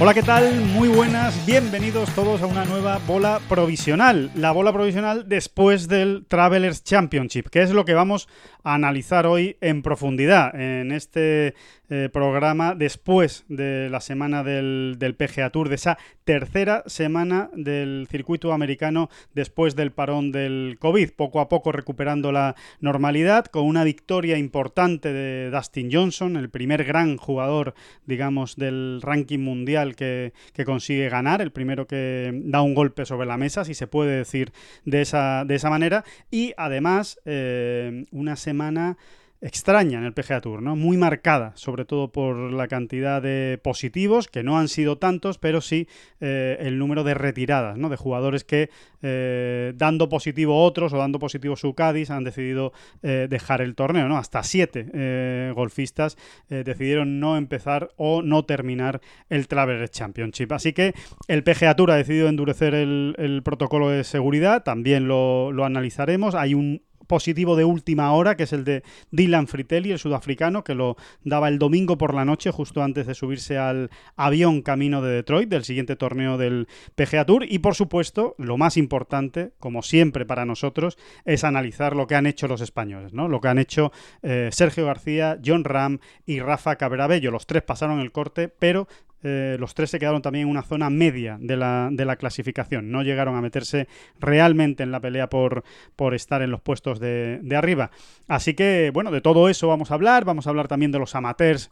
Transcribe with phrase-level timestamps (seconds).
[0.00, 0.60] Hola, ¿qué tal?
[0.60, 4.30] Muy buenas, bienvenidos todos a una nueva bola provisional.
[4.36, 8.28] La bola provisional después del Travelers Championship, que es lo que vamos
[8.62, 11.56] a analizar hoy en profundidad en este
[11.90, 18.06] eh, programa después de la semana del, del PGA Tour, de esa tercera semana del
[18.10, 23.84] circuito americano después del parón del COVID, poco a poco recuperando la normalidad, con una
[23.84, 30.64] victoria importante de Dustin Johnson, el primer gran jugador, digamos, del ranking mundial que, que
[30.64, 34.52] consigue ganar, el primero que da un golpe sobre la mesa, si se puede decir
[34.84, 38.96] de esa, de esa manera, y además eh, una semana
[39.40, 40.74] extraña en el PGA Tour, ¿no?
[40.74, 45.60] Muy marcada, sobre todo por la cantidad de positivos, que no han sido tantos, pero
[45.60, 45.86] sí
[46.20, 47.88] eh, el número de retiradas, ¿no?
[47.88, 48.70] De jugadores que
[49.02, 52.72] eh, dando positivo otros o dando positivo su Cádiz han decidido
[53.02, 54.18] eh, dejar el torneo, ¿no?
[54.18, 56.16] Hasta siete golfistas
[56.48, 60.52] decidieron no empezar o no terminar el Travelers Championship.
[60.52, 60.94] Así que
[61.28, 66.34] el PGA Tour ha decidido endurecer el, protocolo de seguridad, también lo analizaremos.
[66.34, 70.76] Hay un positivo de última hora, que es el de Dylan Fritelli, el sudafricano, que
[70.76, 75.10] lo daba el domingo por la noche, justo antes de subirse al avión camino de
[75.10, 77.44] Detroit, del siguiente torneo del PGA Tour.
[77.48, 82.26] Y por supuesto, lo más importante, como siempre para nosotros, es analizar lo que han
[82.26, 83.26] hecho los españoles, ¿no?
[83.26, 83.90] Lo que han hecho
[84.22, 87.30] eh, Sergio García, John Ram y Rafa Cabrabello.
[87.30, 88.86] Los tres pasaron el corte, pero
[89.22, 92.90] eh, los tres se quedaron también en una zona media de la, de la clasificación.
[92.90, 93.88] No llegaron a meterse
[94.20, 95.64] realmente en la pelea por,
[95.96, 97.90] por estar en los puestos de, de arriba.
[98.26, 100.24] Así que, bueno, de todo eso vamos a hablar.
[100.24, 101.70] Vamos a hablar también de los amateurs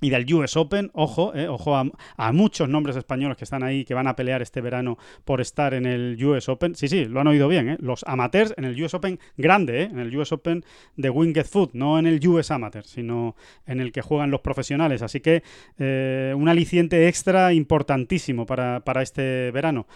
[0.00, 3.94] y del US Open, ojo, eh, ojo a, muchos nombres españoles que están ahí, que
[3.94, 6.74] van a pelear este verano por estar en el US Open.
[6.74, 9.84] Sí, sí, lo han oído bien, eh, los amateurs en el US Open grande, eh,
[9.84, 10.64] en el US Open
[10.96, 15.02] de Winged Foot, no en el US Amateur, sino en el que juegan los profesionales.
[15.02, 15.42] Así que
[15.78, 19.86] eh, un aliciente extra importantísimo para, para este verano.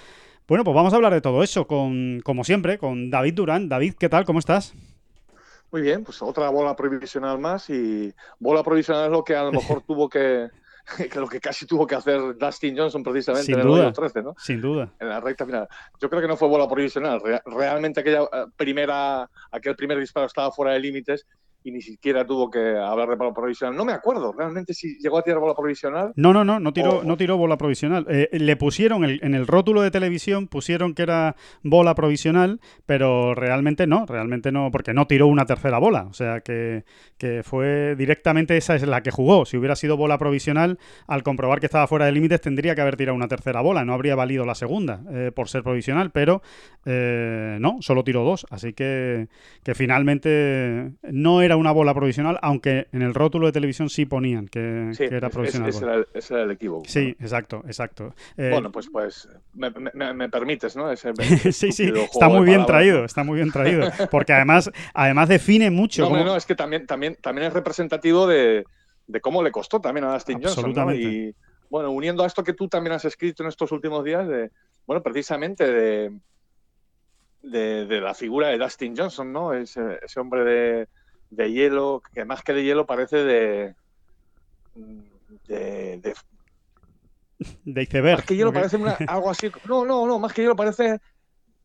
[0.47, 3.69] Bueno, pues vamos a hablar de todo eso, con, como siempre, con David Durán.
[3.69, 4.25] David, ¿qué tal?
[4.25, 4.75] ¿Cómo estás?
[5.75, 9.51] Muy bien, pues otra bola provisional más y bola provisional es lo que a lo
[9.81, 10.49] mejor tuvo que,
[11.11, 13.81] que lo que casi tuvo que hacer Dustin Johnson precisamente Sin en el duda.
[13.87, 14.35] hoyo 13, ¿no?
[14.39, 14.93] Sin duda.
[15.01, 15.67] En la recta final.
[16.01, 17.21] Yo creo que no fue bola provisional.
[17.21, 21.27] Re- realmente aquella eh, primera, aquel primer disparo estaba fuera de límites
[21.67, 23.75] y ni siquiera tuvo que hablar de bola provisional.
[23.75, 26.13] No me acuerdo realmente si llegó a tirar bola provisional.
[26.15, 28.05] No, no, no, no tiró, no tiró bola provisional.
[28.11, 33.35] Eh, le pusieron el- en el rótulo de televisión, pusieron que era bola provisional, pero
[33.35, 36.03] realmente no, realmente no, porque no tiró una tercera bola.
[36.05, 36.85] O sea que,
[37.17, 39.47] que fue directamente esa es la que jugó.
[39.47, 42.97] Si hubiera sido bola provisional, al comprobar que estaba fuera de límites, tendría que haber
[42.97, 43.87] tirado una tercera bola.
[43.87, 46.43] No habría valido la segunda eh, por ser provisional, pero
[46.85, 48.47] eh, no, solo tiró dos.
[48.51, 49.29] Así que,
[49.63, 54.49] que finalmente no era una bola provisional, aunque en el rótulo de televisión sí ponían
[54.49, 55.69] que, Sí, que era provisional.
[55.71, 56.85] ese, era el, ese era el equívoco.
[56.89, 58.15] Sí, exacto, exacto.
[58.37, 60.91] Eh, Bueno, pues, pues me, me- me permites, ¿no?
[60.91, 61.13] Ese
[61.53, 66.03] sí, sí, está muy bien traído, está muy bien traído, porque además, además define mucho.
[66.03, 68.65] No, cómo- no, es que también, también, también es representativo de,
[69.07, 70.73] de cómo le costó también a Dustin Johnson.
[70.73, 70.95] ¿no?
[70.95, 71.35] Y
[71.71, 74.51] bueno, uniendo a esto que tú también has escrito en estos últimos días, de,
[74.87, 76.13] bueno, precisamente de,
[77.43, 79.53] de, de la figura de Dustin Johnson, ¿no?
[79.53, 80.89] Ese, ese hombre de,
[81.37, 83.75] de hielo, que más que de hielo parece de.
[84.75, 86.15] de, de-
[87.65, 88.17] de iceberg.
[88.19, 89.51] más que hielo parece una- algo así.
[89.69, 90.99] No, no, no, más que hielo parece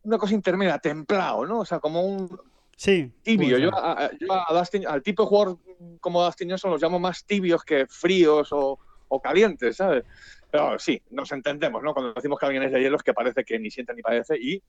[0.03, 1.59] una cosa intermedia, templado, ¿no?
[1.59, 2.39] O sea, como un,
[2.75, 3.11] Sí.
[3.23, 3.57] tibio.
[3.57, 5.57] Yo, a, yo a Dustin- al tipo de jugador
[5.99, 8.79] como Dustin Johnson los llamo más tibios que fríos o,
[9.09, 10.05] o calientes, ¿sabes?
[10.49, 11.93] Pero sí, nos entendemos, ¿no?
[11.93, 14.37] Cuando decimos que alguien es de hielo es que parece que ni siente ni padece
[14.39, 14.63] y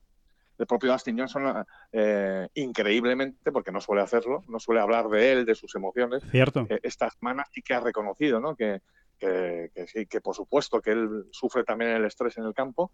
[0.61, 5.45] el propio Dustin Johnson, eh, increíblemente, porque no suele hacerlo, no suele hablar de él,
[5.45, 6.65] de sus emociones, Cierto.
[6.69, 8.55] eh, esta semana sí que ha reconocido, ¿no?
[8.55, 8.81] Que,
[9.17, 12.91] que, que sí, que por supuesto que él sufre también el estrés en el campo,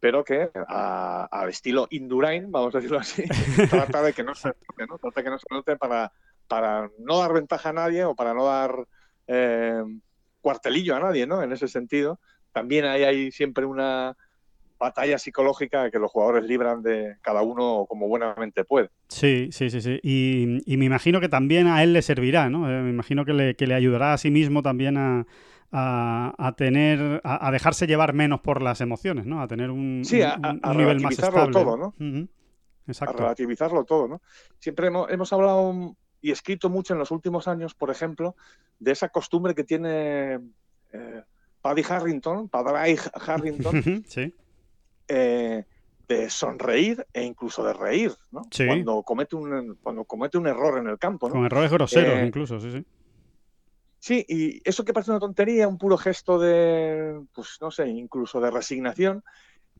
[0.00, 3.24] pero que al estilo Indurain, vamos a decirlo así,
[3.70, 4.98] trata de que no se note, ¿no?
[4.98, 6.12] Trata de que no se note para,
[6.46, 8.86] para no dar ventaja a nadie o para no dar
[9.26, 9.82] eh,
[10.40, 11.42] cuartelillo a nadie, ¿no?
[11.42, 12.20] En ese sentido.
[12.52, 14.16] También ahí hay siempre una
[14.78, 18.90] batalla psicológica que los jugadores libran de cada uno como buenamente puede.
[19.08, 19.98] Sí, sí, sí, sí.
[20.02, 22.70] Y, y me imagino que también a él le servirá, ¿no?
[22.70, 25.26] Eh, me imagino que le, que le ayudará a sí mismo también a,
[25.72, 29.42] a, a tener, a, a dejarse llevar menos por las emociones, ¿no?
[29.42, 31.52] A tener un, Sí, a- un- un nivel más estable.
[31.52, 31.86] todo, ¿no?
[31.98, 32.28] Ujú.
[32.28, 33.16] a Exacto.
[33.18, 34.22] relativizarlo todo, ¿no?
[34.60, 38.34] Siempre hemos, hemos hablado y escrito mucho en los últimos años, por ejemplo,
[38.78, 40.38] de esa costumbre que tiene
[40.92, 41.22] eh,
[41.60, 42.96] Paddy Harrington, Paddy
[43.26, 44.32] Harrington, Sí.
[45.08, 45.64] Eh,
[46.06, 48.42] de sonreír e incluso de reír, ¿no?
[48.50, 48.66] Sí.
[48.66, 51.34] Cuando comete un cuando comete un error en el campo, ¿no?
[51.34, 52.84] Con errores groseros Eh, incluso, sí, sí.
[54.00, 58.40] Sí, y eso que parece una tontería, un puro gesto de, pues no sé, incluso
[58.40, 59.24] de resignación,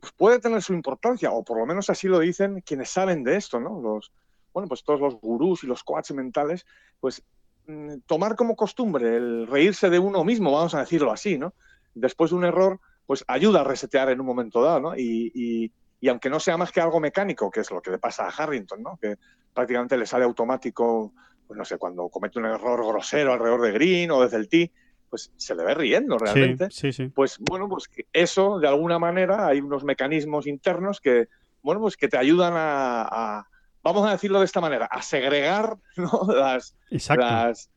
[0.00, 3.36] pues puede tener su importancia, o por lo menos así lo dicen quienes saben de
[3.36, 3.80] esto, ¿no?
[3.80, 4.12] Los,
[4.52, 6.66] bueno, pues todos los gurús y los coaches mentales,
[7.00, 7.22] pues
[7.66, 11.54] mm, tomar como costumbre el reírse de uno mismo, vamos a decirlo así, ¿no?
[11.94, 14.94] Después de un error, pues ayuda a resetear en un momento dado, ¿no?
[14.96, 17.98] Y, y- y aunque no sea más que algo mecánico, que es lo que le
[17.98, 18.98] pasa a Harrington, ¿no?
[19.00, 19.16] Que
[19.54, 21.12] prácticamente le sale automático
[21.46, 24.70] pues no sé, cuando comete un error grosero alrededor de Green o desde el tee,
[25.08, 26.68] pues se le ve riendo realmente.
[26.70, 27.08] Sí, sí, sí.
[27.08, 31.28] Pues bueno, pues eso de alguna manera hay unos mecanismos internos que,
[31.62, 33.02] bueno, pues que te ayudan a,
[33.38, 33.48] a-
[33.82, 36.28] vamos a decirlo de esta manera, a segregar ¿no?
[36.32, 37.24] las, Exacto.
[37.24, 37.70] las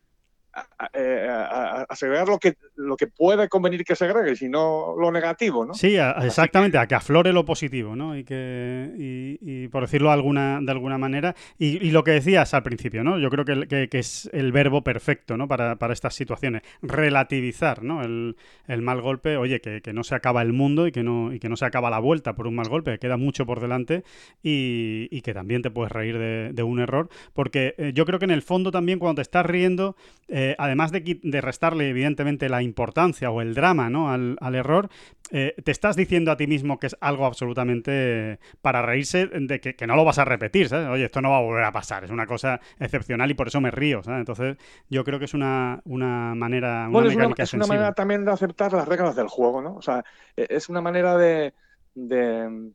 [0.54, 5.66] a, a- eh, lo que lo que puede convenir que segregue, y no lo negativo,
[5.66, 5.74] ¿no?
[5.74, 8.18] Sí, a- exactamente, a que aflore lo positivo, ¿no?
[8.18, 12.12] Y que, y, y por decirlo de alguna, de alguna manera, y, y lo que
[12.12, 13.20] decías al principio, ¿no?
[13.20, 15.48] Yo creo que, que- que es el verbo perfecto, ¿no?
[15.48, 16.64] Para, para estas situaciones.
[16.82, 18.02] Relativizar, ¿no?
[18.04, 18.36] El,
[18.68, 21.40] el mal golpe, oye, que, que no se acaba el mundo y que no, y
[21.40, 24.04] que no se acaba la vuelta por un mal golpe, que queda mucho por delante
[24.44, 28.18] y, y que también te puedes reír de, de un error, porque eh, yo creo
[28.20, 29.96] que en el fondo también cuando te estás riendo,
[30.28, 34.12] eh, además de, restarle evidentemente la importancia o el drama, ¿no?
[34.12, 34.90] Al, al error,
[35.32, 39.76] eh, te estás diciendo a ti mismo que es algo absolutamente para reírse de que,
[39.76, 40.88] que no lo vas a repetir, ¿sabes?
[40.88, 43.62] Oye, esto no va a volver a pasar, es una cosa excepcional y por eso
[43.62, 44.20] me río, ¿sabes?
[44.20, 44.58] Entonces,
[44.90, 48.26] yo creo que es una, una manera, una Bueno, es una, es una manera también
[48.26, 49.76] de aceptar las reglas del juego, ¿no?
[49.76, 50.04] O sea,
[50.36, 51.54] e- es una manera de.
[51.94, 52.72] de-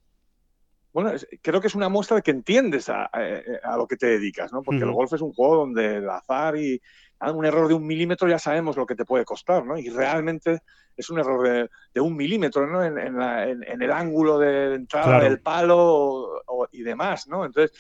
[0.93, 1.11] bueno,
[1.43, 4.53] creo que es una muestra de que entiendes a, a- a lo que te dedicas,
[4.53, 4.63] ¿no?
[4.63, 6.81] Porque el golf es un juego donde el azar y
[7.21, 9.79] un error de un milímetro ya sabemos lo que te puede costar, ¿no?
[9.79, 10.61] Y realmente
[10.97, 12.83] es un error de, de un milímetro, ¿no?
[12.83, 15.25] En, en la- en- en el ángulo de entrada Claro.
[15.25, 17.45] del palo o- o- y demás, ¿no?
[17.45, 17.73] Entonces.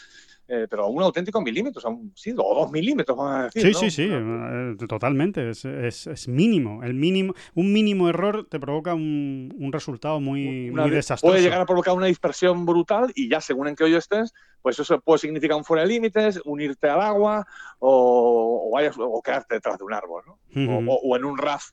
[0.49, 3.63] eh, pero un auténtico milímetro, o sea, un- sí, o dos milímetros, vamos a decir.
[3.63, 3.79] Sí, ¿no?
[3.81, 5.51] sí, sí, Una- eh, totalmente.
[5.51, 6.85] Es, es- es mínimo.
[6.85, 7.35] El mínimo.
[7.57, 11.33] Un mínimo error te provoca un, un resultado muy, una muy de- desastroso.
[11.33, 14.33] puede llegar a provocar una dispersión brutal y ya según en qué hoyo estés,
[14.63, 17.45] pues eso puede significar un fuera de límites, unirte al agua
[17.81, 20.35] o, o vayas, o quedarte detrás de un árbol, ¿no?
[20.55, 20.91] O- Ujú.
[20.93, 21.71] o, o en un RAF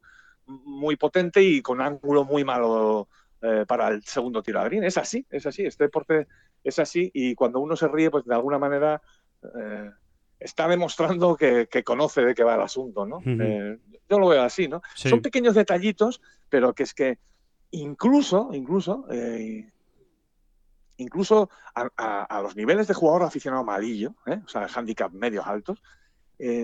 [0.47, 3.07] muy potente y con ángulo muy malo
[3.41, 4.83] eh, para el segundo tiro a green.
[4.83, 6.27] Es así, es así, este deporte
[6.63, 9.01] es así y cuando uno se ríe, pues de alguna manera
[9.43, 9.91] eh,
[10.39, 13.19] está demostrando que, que conoce de qué va el asunto, ¿no?
[13.41, 13.79] Eh,
[14.09, 14.81] yo lo veo así, ¿no?
[14.95, 15.09] Sí.
[15.09, 17.17] Son pequeños detallitos, pero que es que
[17.71, 19.05] incluso, incluso,
[20.97, 25.81] incluso a, a- a los niveles de jugador aficionado amarillo, o sea, handicap medios altos,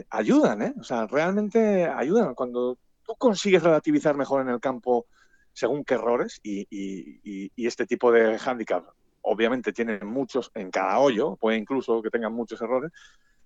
[0.10, 0.74] ayudan, ¿eh?
[0.80, 2.36] O sea, realmente ayudan.
[2.36, 2.78] Cuando
[3.10, 5.08] tú consigues relativizar mejor en el campo
[5.52, 8.86] según qué errores, y, este tipo de handicap
[9.22, 12.92] obviamente tienen muchos en cada hoyo, puede incluso que tengan muchos errores,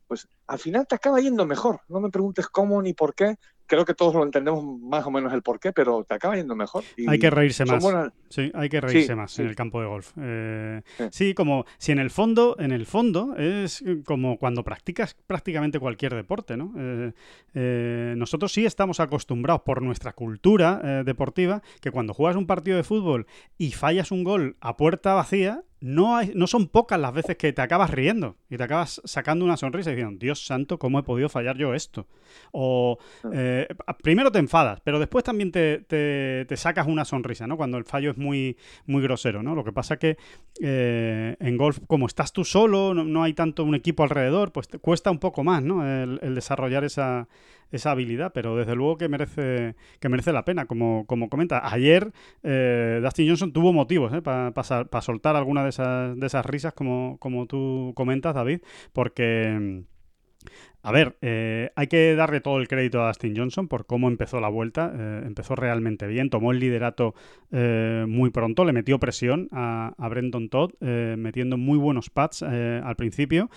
[0.05, 1.79] pues al final te acaba yendo mejor.
[1.87, 3.37] No me preguntes cómo ni por qué.
[3.65, 6.55] Creo que todos lo entendemos más o menos el por qué, pero te acaba yendo
[6.55, 6.83] mejor.
[6.97, 7.81] Y Hay que reírse más.
[7.83, 9.41] buenas- Sí, hay que reírse Sí, más sí.
[9.41, 10.11] en el campo de golf.
[10.19, 11.03] Eh, Sí.
[11.11, 16.13] sí, como si en el fondo, en el fondo es como cuando practicas prácticamente cualquier
[16.15, 16.73] deporte, ¿no?
[16.77, 17.11] Eh,
[17.53, 22.77] eh, nosotros sí estamos acostumbrados por nuestra cultura eh, deportiva que cuando juegas un partido
[22.77, 23.27] de fútbol
[23.57, 27.51] y fallas un gol a puerta vacía, no, hay, no son pocas las veces que
[27.51, 31.03] te acabas riendo y te acabas sacando una sonrisa y diciendo, Dios santo, ¿cómo he
[31.03, 32.07] podido fallar yo esto?
[32.53, 32.97] O
[33.33, 33.52] eh,
[34.01, 37.57] primero te enfadas, pero después también te, te- sacas una sonrisa, ¿no?
[37.57, 39.55] Cuando el fallo es muy, muy grosero, ¿no?
[39.55, 40.17] Lo que pasa que
[40.61, 44.67] eh, en golf, como estás tú solo, no, no hay tanto un equipo alrededor, pues
[44.67, 45.85] te cuesta un poco más, ¿no?
[45.85, 47.27] El, desarrollar esa,
[47.71, 51.61] esa habilidad, pero desde luego que merece, que merece la pena, como, como comenta.
[51.73, 52.11] Ayer
[52.43, 57.45] eh, Dustin Johnson tuvo motivos para soltar alguna de esas, de esas risas, como, como
[57.47, 58.61] tú comentas, David,
[58.93, 59.83] porque...
[60.81, 64.41] A ver, eh, hay que darle todo el crédito a Dustin Johnson por cómo empezó
[64.41, 64.91] la vuelta.
[64.93, 67.15] Eh, empezó realmente bien, tomó el liderato
[67.51, 70.09] eh, muy pronto, le metió presión a, a
[70.49, 73.49] Todd, metiendo muy buenos pads al principio.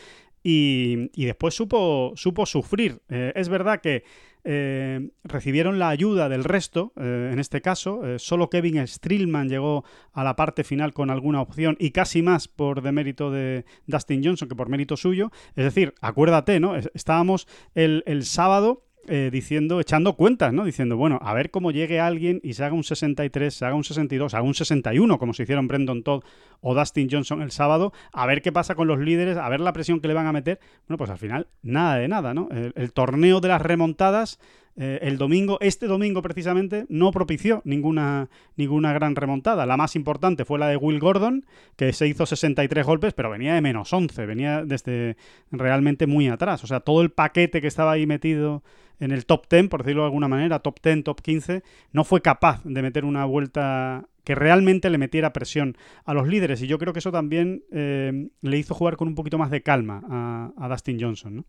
[0.42, 3.00] y, y después supo, supo sufrir.
[3.08, 4.04] Es verdad que
[4.46, 8.06] eh, recibieron la ayuda del resto, eh, en este caso.
[8.06, 12.48] Eh, solo Kevin Strillman llegó a la parte final con alguna opción y casi más
[12.48, 15.30] por demérito de Dustin Johnson que por mérito suyo.
[15.56, 16.76] Es decir, acuérdate, ¿no?
[16.76, 20.64] Es- Estábamos el, el sábado eh, diciendo, echando cuentas, ¿no?
[20.64, 23.84] Diciendo, bueno, a ver cómo llegue alguien y se haga un 63, se haga un
[23.84, 26.22] 62, se haga un 61, como se hicieron Brendan Todd
[26.60, 29.72] o Dustin Johnson el sábado, a ver qué pasa con los líderes, a ver la
[29.72, 30.60] presión que le van a meter.
[30.88, 32.48] Bueno, pues al final, nada de nada, ¿no?
[32.50, 34.38] El, el torneo de las remontadas,
[34.78, 39.64] eh, el domingo, este domingo precisamente, no propició ninguna, ninguna gran remontada.
[39.64, 43.54] La más importante fue la de Will Gordon, que se hizo 63 golpes, pero venía
[43.54, 45.16] de menos 11, venía desde
[45.50, 46.62] realmente muy atrás.
[46.62, 48.62] O sea, todo el paquete que estaba ahí metido
[49.00, 52.20] en el top 10, por decirlo de alguna manera, top 10, top 15, no fue
[52.20, 56.60] capaz de meter una vuelta que realmente le metiera presión a los líderes.
[56.60, 59.62] Y yo creo que eso también eh, le hizo jugar con un poquito más de
[59.62, 61.44] calma a, a Dustin Johnson, ¿no?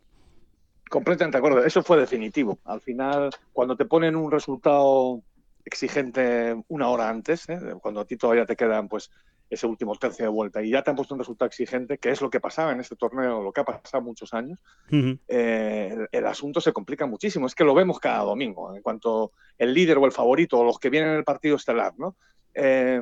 [0.90, 1.66] Completamente de acuerdo.
[1.66, 2.60] Eso fue definitivo.
[2.66, 5.22] Al final, cuando te ponen un resultado
[5.66, 7.60] exigente una hora antes, ¿eh?
[7.82, 9.12] cuando a ti todavía te quedan pues
[9.50, 12.22] ese último tercio de vuelta y ya te han puesto un resultado exigente, que es
[12.22, 14.60] lo que pasaba en este torneo, lo que ha pasado muchos años,
[14.92, 17.48] eh, el, el asunto se complica muchísimo.
[17.48, 20.80] Es que lo vemos cada domingo, en cuanto el líder o el favorito o los
[20.80, 22.16] que vienen en el partido estelar, ¿no?
[22.54, 23.02] Eh,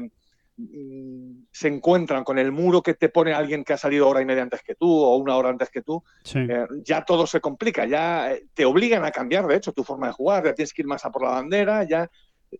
[1.51, 4.41] se encuentran con el muro que te pone alguien que ha salido hora y media
[4.43, 6.39] antes que tú o una hora antes que tú, Sí.
[6.39, 10.07] eh, ya todo se complica, ya eh, te obligan a cambiar, de hecho, tu forma
[10.07, 12.09] de jugar, ya tienes que ir más a por la bandera, ya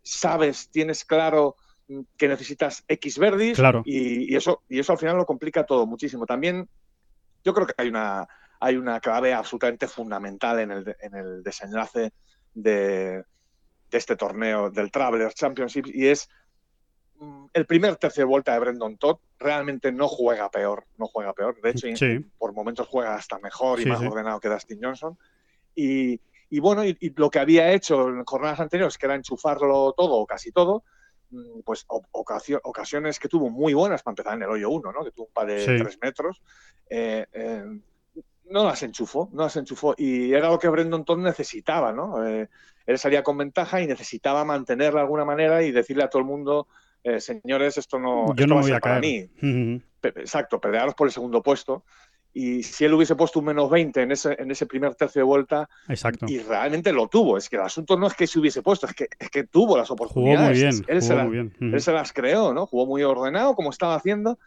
[0.03, 1.55] sabes, tienes claro
[1.87, 3.81] mm, que necesitas X verdis Claro.
[3.85, 6.25] y, y eso, y eso al final lo complica todo muchísimo.
[6.25, 6.67] También
[7.45, 8.27] yo creo que hay una,
[8.59, 12.11] hay una clave absolutamente fundamental en el, en el desenlace
[12.53, 13.23] de,
[13.89, 16.27] de este torneo del Travelers Championship y es
[17.53, 21.59] el primer tercio de vuelta de Brendan Todd realmente no juega peor, no juega peor.
[21.61, 22.19] De hecho, Sí.
[22.37, 24.07] por momentos juega hasta mejor y Sí, más sí.
[24.07, 25.17] ordenado que Dustin Johnson.
[25.73, 29.93] Y, y bueno, y, y lo que había hecho en jornadas anteriores, que era enchufarlo
[29.93, 30.83] todo o casi todo,
[31.31, 35.03] mm, pues ocasio- ocasiones que tuvo muy buenas para empezar en el hoyo 1, ¿no?
[35.03, 35.77] que tuvo un par de Sí.
[35.77, 36.41] tres metros,
[36.89, 37.63] eh, eh,
[38.47, 39.95] no las enchufó, no las enchufó.
[39.97, 42.23] Y era lo que Brendan Todd necesitaba, ¿no?
[42.27, 42.47] Eh,
[42.85, 46.27] él salía con ventaja y necesitaba mantenerla de alguna manera y decirle a todo el
[46.27, 46.67] mundo,
[47.05, 49.29] eh, señores, esto no, Yo esto no va me voy ser a para mí.
[50.01, 51.83] Exacto, pelearos por el segundo puesto.
[52.33, 55.23] Y si él hubiese puesto un menos 20 en ese, en ese primer tercio de
[55.25, 56.25] vuelta, Exacto.
[56.27, 58.93] y realmente lo tuvo, es que el asunto no es que se hubiese puesto, es
[58.93, 60.49] que, es que tuvo las Jugó oportunidades.
[60.49, 60.85] muy bien.
[60.87, 61.73] Él, se Jugó las, muy bien.
[61.73, 62.65] Él se las creó, ¿no?
[62.65, 64.39] Jugó muy ordenado, como estaba haciendo.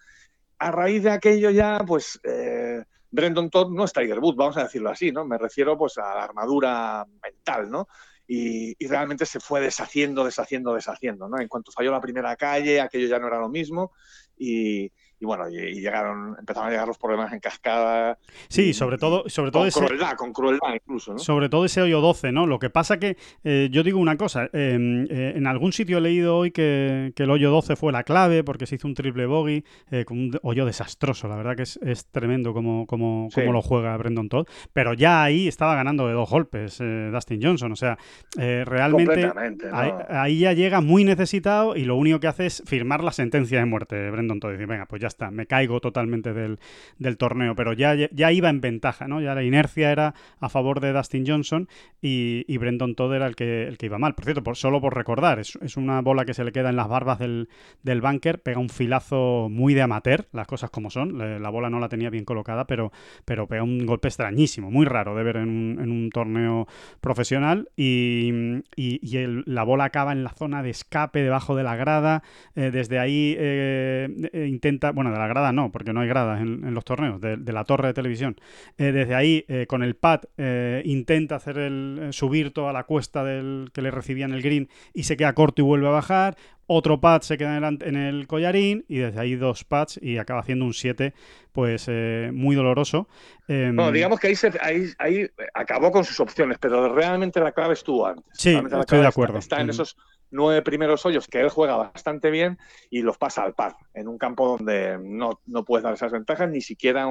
[0.59, 4.65] A raíz de aquello ya, pues, eh, Brendan Todd no es Tiger Woods, vamos a
[4.65, 5.25] decirlo así, ¿no?
[5.25, 7.89] Me refiero, pues, a la armadura mental, ¿no?
[8.31, 11.41] Y, realmente se fue deshaciendo, deshaciendo, deshaciendo, ¿no?
[11.41, 13.93] En cuanto falló la primera calle, aquello ya no era lo mismo
[14.37, 18.19] y, y bueno, y, llegaron, empezaron a llegar los problemas en cascada.
[18.49, 21.19] Sí, y- sobre todo, sobre todo con ese, crueldad, con crueldad incluso, ¿no?
[21.19, 22.47] Sobre todo ese hoyo 12, ¿no?
[22.47, 26.01] Lo que pasa que eh, yo digo una cosa, eh, eh, en algún sitio he
[26.01, 29.27] leído hoy que, que el hoyo 12 fue la clave porque se hizo un triple
[29.27, 33.41] bogey eh, con un hoyo desastroso, la verdad que es, es tremendo como, como, Sí.
[33.41, 37.41] como lo juega Brendan Todd, pero ya ahí estaba ganando de dos golpes eh, Dustin
[37.43, 37.99] Johnson, o sea,
[38.39, 39.33] eh, realmente ¿no?
[39.77, 43.59] ahí, ahí ya llega muy necesitado y lo único que hace es firmar la sentencia
[43.59, 46.59] de muerte, Brendan Todd, y decir, venga, pues ya está, me caigo totalmente del,
[46.99, 49.21] del torneo, pero ya, ya iba en ventaja, ¿no?
[49.21, 51.69] Ya la inercia era a favor de Dustin Johnson
[52.01, 54.15] y, y Brendan Todd era el que, el que iba mal.
[54.15, 56.89] Por cierto, solo por recordar, es, es una bola que se le queda en las
[56.89, 57.49] barbas del,
[57.83, 61.81] del bunker, pega un filazo muy de amateur, las cosas como son, la bola no
[61.81, 62.93] la tenía bien colocada, pero,
[63.25, 66.67] pero pega un golpe extrañísimo, muy raro de ver en un, en un torneo
[67.01, 68.33] profesional y,
[68.77, 68.99] y-
[69.47, 72.23] la bola acaba en la zona de escape debajo de la grada,
[72.55, 76.41] eh, desde ahí eh, eh, intenta, bueno, de la grada no, porque no hay gradas
[76.41, 78.35] en, los torneos, de, la torre de televisión.
[78.79, 83.23] Eh, desde ahí, eh, con el pad, eh, intenta hacer el subir toda la cuesta
[83.23, 86.37] del que le recibía en el green y se queda corto y vuelve a bajar.
[86.71, 90.19] Otro pad se queda en el, en el collarín y desde ahí dos pads y
[90.19, 91.15] acaba haciendo un 7,
[91.53, 93.09] pues eh, muy doloroso.
[93.49, 97.53] Em, Bueno, digamos que ahí, se, ahí, ahí acabó con sus opciones, pero realmente la
[97.53, 98.25] clave estuvo antes.
[98.35, 99.39] Sí, estoy clave de acuerdo.
[99.39, 99.71] Está, en Ujú.
[99.71, 99.97] esos
[100.31, 102.59] nueve primeros hoyos que él juega bastante bien
[102.91, 106.51] y los pasa al par, en un campo donde no, no puedes dar esas ventajas,
[106.51, 107.07] ni siquiera,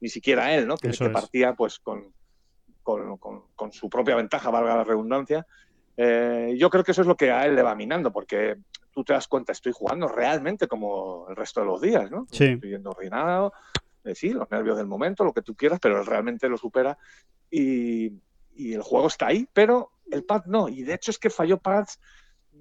[0.00, 0.76] ni siquiera él, ¿no?
[0.76, 2.12] Que, que partía pues con,
[2.82, 5.46] con, con- con su propia ventaja, valga la redundancia.
[5.96, 8.56] Eh, yo creo que eso es lo que a él le va minando, porque
[8.98, 12.26] tú te das cuenta, estoy jugando realmente como el resto de los días, ¿no?
[12.32, 12.46] Sí.
[12.46, 13.52] Estoy yendo ordenado,
[14.02, 16.98] eh, sí, los nervios del momento, lo que tú quieras, pero él realmente lo supera
[17.48, 18.12] y,
[18.56, 20.68] y el juego está ahí, pero el pad no.
[20.68, 22.00] Y de hecho es que falló pads,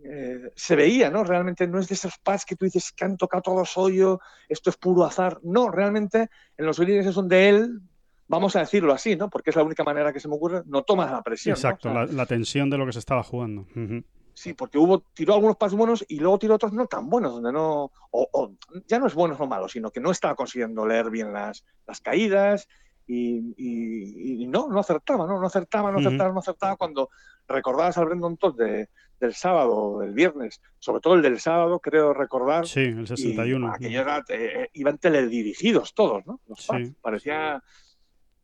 [0.03, 1.23] eh, se veía, ¿no?
[1.23, 4.69] Realmente no es de esos pads que tú dices que han tocado todos hoyo, esto
[4.69, 5.39] es puro azar.
[5.41, 7.81] No, realmente en los greens es donde él
[8.27, 9.27] vamos a decirlo así, ¿no?
[9.27, 11.53] Porque es la única manera que se me ocurre, no tomas la presión.
[11.53, 11.57] ¿no?
[11.57, 13.61] Exacto, O sea, la, la tensión de lo que se estaba jugando.
[13.75, 14.03] Ujú.
[14.37, 17.51] Sí, porque hubo, tiró algunos pasos buenos y luego tiró otros no tan buenos, donde
[17.51, 18.51] no, o, o
[18.85, 22.01] ya no es buenos o malos, sino que no estaba consiguiendo leer bien las, las
[22.01, 22.67] caídas
[23.07, 25.39] y, y- y no, no acertaba, ¿no?
[25.39, 26.75] No acertaba, no acertaba, no acertaba.
[26.75, 27.09] Cuando
[27.47, 28.89] recordabas al Brendan Todd de,
[29.19, 33.73] del sábado, del viernes, sobre todo el del sábado, creo recordar, Sí, el y 61.
[33.73, 36.41] aquello era, eh, iban teledirigidos todos, ¿no?
[36.47, 36.93] Los Sí.
[37.01, 37.63] Parecía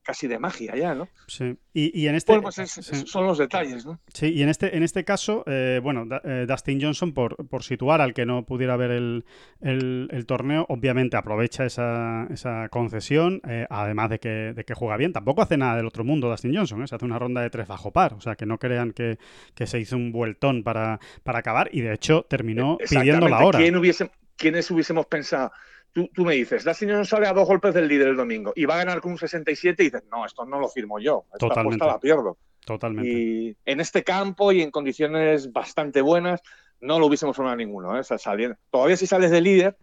[0.03, 1.07] casi de magia ya, ¿no?
[1.27, 1.55] Sí.
[1.74, 2.39] Y, y en este.
[2.39, 3.03] Pues es- sí.
[3.07, 4.00] son los detalles, ¿no?
[4.13, 7.63] Sí, y en este, en este caso, eh, bueno, Da- eh, Dustin Johnson, por, por
[7.63, 9.25] situar al que no pudiera ver el,
[9.62, 14.98] el- el torneo, obviamente aprovecha esa, esa concesión, eh, además de que, de que juega
[14.98, 15.13] bien.
[15.13, 16.88] Tampoco hace nada del otro mundo Dustin Johnson, ¿eh?
[16.88, 19.17] se hace una ronda de tres bajo par, o sea, que no crean que,
[19.55, 23.60] que se hizo un vueltón para, para acabar, y de hecho terminó pidiendo la hora.
[23.60, 25.51] ¿Quién hubiese, ¿Quiénes hubiésemos pensado?
[25.93, 28.65] Tú, tú me dices, Dustin Johnson sale a dos golpes del líder el domingo y
[28.65, 31.38] va a ganar con un 67 y dices, no, esto no lo firmo yo, esta
[31.38, 31.75] Totalmente.
[31.75, 32.38] apuesta la pierdo.
[32.65, 33.09] Totalmente.
[33.12, 36.41] Y en este campo y en condiciones bastante buenas,
[36.81, 37.95] no lo hubiésemos firmado ninguno.
[37.95, 38.00] ¿eh?
[38.00, 39.77] O sea, saliendo- Todavía si sales de líder,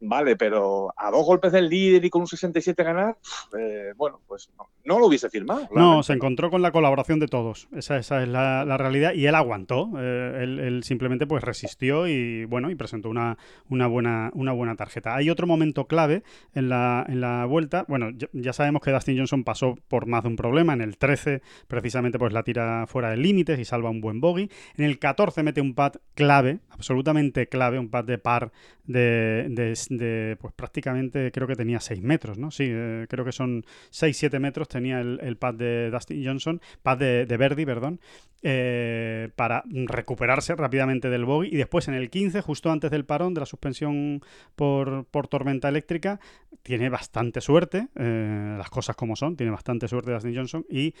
[0.00, 3.16] vale, pero a dos golpes del líder y con un 67 ganar,
[3.58, 5.68] eh, bueno, pues no, no lo hubiese firmado.
[5.72, 7.68] No, se encontró con la colaboración de todos.
[7.74, 9.14] Esa, esa es la, la realidad.
[9.14, 9.90] Y él aguantó.
[9.98, 13.38] eh, él, él simplemente pues resistió y bueno, y presentó una,
[13.68, 15.14] una, buena, una buena tarjeta.
[15.16, 16.22] Hay otro momento clave
[16.54, 17.84] en la, en la vuelta.
[17.88, 20.72] Bueno, ya, ya sabemos que Dustin Johnson pasó por más de un problema.
[20.74, 24.50] En el 13, precisamente, pues la tira fuera de límites y salva un buen bogey.
[24.76, 28.52] En el 14 mete un pad clave, absolutamente clave, un pad de par
[28.84, 32.50] de, de- de, pues prácticamente creo que tenía 6 metros, ¿no?
[32.50, 36.98] Sí, eh, creo que son 6-7 metros tenía el, el pad de Dustin Johnson, pad
[36.98, 38.00] de, de Verdi, perdón,
[38.42, 41.52] eh, para recuperarse rápidamente del bogey.
[41.52, 44.20] Y después en el 15, justo antes del parón de la suspensión
[44.54, 46.20] por, por tormenta eléctrica,
[46.62, 50.94] tiene bastante suerte, eh, las cosas como son, tiene bastante suerte Dustin Johnson y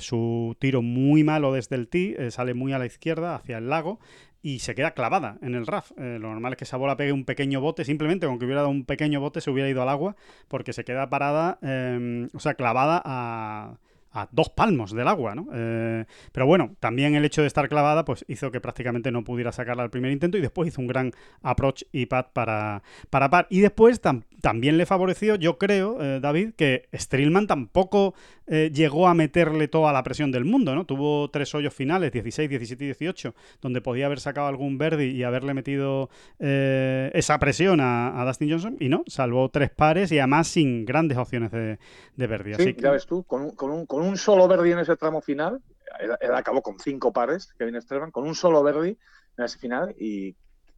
[0.00, 4.00] su tiro muy malo desde el tee sale muy a la izquierda hacia el lago
[4.42, 5.92] y se queda clavada en el RAF.
[5.98, 8.62] Eh, lo normal es que esa bola pegue un pequeño bote, simplemente con que hubiera
[8.62, 10.16] dado un pequeño bote se hubiera ido al agua
[10.48, 13.76] porque se queda parada, eh, o sea, clavada a,
[14.12, 15.46] a dos palmos del agua, ¿no?
[15.52, 19.52] Eh, pero bueno, también el hecho de estar clavada pues hizo que prácticamente no pudiera
[19.52, 23.46] sacarla al primer intento y después hizo un gran approach y pad para, para par.
[23.50, 28.14] Y después tam- también le favoreció, yo creo, eh, David, que Strillman tampoco
[28.52, 30.84] eh, llegó a meterle toda la presión del mundo, ¿no?
[30.84, 35.22] Tuvo tres hoyos finales, 16, 17 y 18, donde podía haber sacado algún verde y
[35.22, 36.10] haberle metido
[36.40, 40.84] eh, esa presión a, a Dustin Johnson y no, salvó tres pares y además sin
[40.84, 41.78] grandes opciones de,
[42.16, 42.54] de verde.
[42.56, 44.80] Sí, Así que- ya ves tú, con un, con un, con un solo Verdi en
[44.80, 45.60] ese tramo final,
[46.00, 48.98] él, él acabó con cinco pares, Kevin Streelman, con un solo Verdi
[49.38, 50.34] en ese final y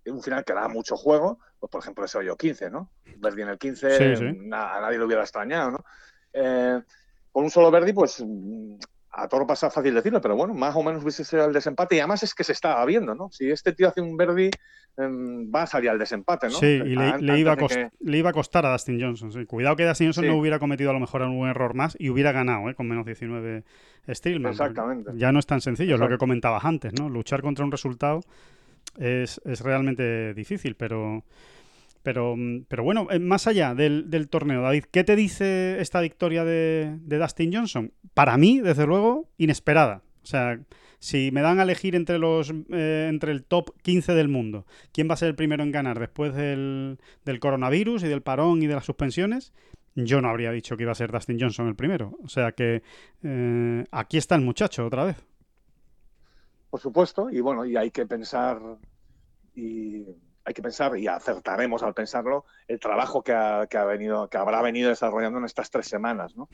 [0.06, 2.90] un final que daba mucho juego, pues por ejemplo ese hoyo 15, ¿no?
[3.18, 4.38] Verdi en el 15, Sí, sí.
[4.40, 5.84] na- a nadie lo hubiera extrañado, ¿no?
[6.34, 6.80] Eh,
[7.32, 8.74] con un solo Verdi, pues mm,
[9.14, 11.98] a toro pasa fácil decirlo, pero bueno, más o menos hubiese sido el desempate y
[11.98, 13.30] además es que se estaba viendo, ¿no?
[13.30, 14.50] Si este tío hace un Verdi,
[14.96, 16.54] em, va a salir al desempate, ¿no?
[16.54, 19.32] Sí, y le, iba a le iba costar a Dustin Johnson.
[19.32, 19.44] sí.
[19.44, 20.30] Cuidado que Dustin Johnson Sí.
[20.30, 22.74] no hubiera cometido a lo mejor algún error más y hubiera ganado ¿eh?
[22.74, 23.64] con menos 19
[24.08, 24.52] Steelman.
[24.52, 25.12] Exactamente.
[25.16, 27.08] Ya no es tan sencillo, es lo que comentabas antes, ¿no?
[27.08, 28.20] Luchar contra un resultado
[28.98, 31.22] es, es realmente difícil, pero,
[32.02, 36.44] pero, mm, pero bueno, eh, más allá del, torneo, David, ¿qué te dice esta victoria
[36.44, 37.92] de, de Dustin Johnson?
[38.14, 40.02] Para mí, desde luego, inesperada.
[40.22, 40.60] O sea,
[41.02, 45.08] si me dan a elegir entre los eh, entre el top 15 del mundo, ¿quién
[45.10, 48.68] va a ser el primero en ganar después del, del coronavirus y del parón y
[48.68, 49.52] de las suspensiones?
[49.96, 52.16] Yo no habría dicho que iba a ser Dustin Johnson el primero.
[52.22, 52.82] O sea que
[53.24, 55.16] eh, aquí está el muchacho otra vez.
[56.70, 58.60] por supuesto, y bueno, y hay que pensar
[59.56, 60.06] y
[60.44, 64.38] hay que pensar y acertaremos al pensarlo el trabajo que, ha, que ha venido, que
[64.38, 66.48] habrá venido desarrollando en estas tres semanas, ¿no?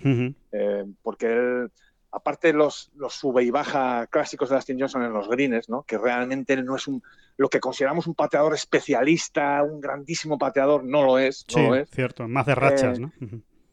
[0.53, 1.71] Eh, porque él,
[2.11, 5.83] aparte de los, los sube y baja clásicos de Dustin Johnson en los greens, ¿no?
[5.85, 7.03] Que realmente él no es un
[7.37, 11.75] lo que consideramos un pateador especialista, un grandísimo pateador, no lo es, no Sí, lo
[11.77, 11.89] es.
[11.91, 13.13] cierto, más de rachas, Eh, ¿no?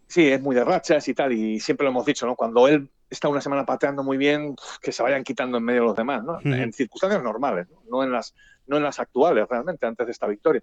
[0.07, 2.35] Sí, es muy de rachas y tal, y siempre lo hemos dicho, ¿no?
[2.35, 5.95] Cuando él está una semana pateando muy bien, que se vayan quitando en medio los
[5.95, 6.33] demás, ¿no?
[6.37, 6.49] Ujú.
[6.53, 7.81] En circunstancias normales, ¿no?
[7.89, 8.33] No en las,
[8.67, 10.61] no en las actuales, realmente, antes de esta victoria.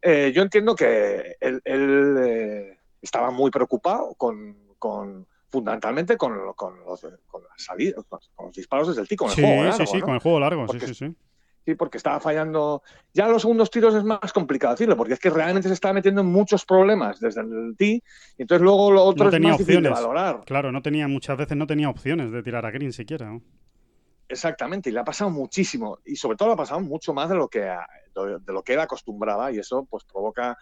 [0.00, 6.78] Eh, yo entiendo que él, él, eh, estaba muy preocupado con, con- fundamentalmente con, con
[6.84, 9.68] los, con las salidas, con, los disparos desde el tee, con el Sí, juego sí,
[9.68, 10.04] largo, sí, ¿no?
[10.04, 11.16] con el juego largo, Porque sí, sí, sí.
[11.68, 12.82] Sí, porque estaba fallando.
[13.12, 16.22] Ya los segundos tiros es más complicado decirlo, porque es que realmente se estaba metiendo
[16.22, 18.02] en muchos problemas desde el tee,
[18.38, 20.40] y entonces luego lo otro No es tenía difícil de valorar.
[20.46, 23.26] Claro, no tenía, muchas veces no tenía opciones de tirar a green siquiera.
[23.26, 23.42] ¿no?
[24.26, 27.34] Exactamente, y le ha pasado muchísimo, y sobre todo le ha pasado mucho más de
[27.34, 30.56] lo que, de lo que él acostumbraba, y eso pues provoca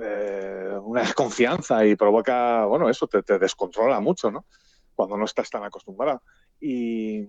[0.00, 4.46] eh, una desconfianza y provoca, bueno, eso te, te, descontrola mucho, ¿no?
[4.94, 6.22] Cuando no estás tan acostumbrado.
[6.60, 7.26] Y,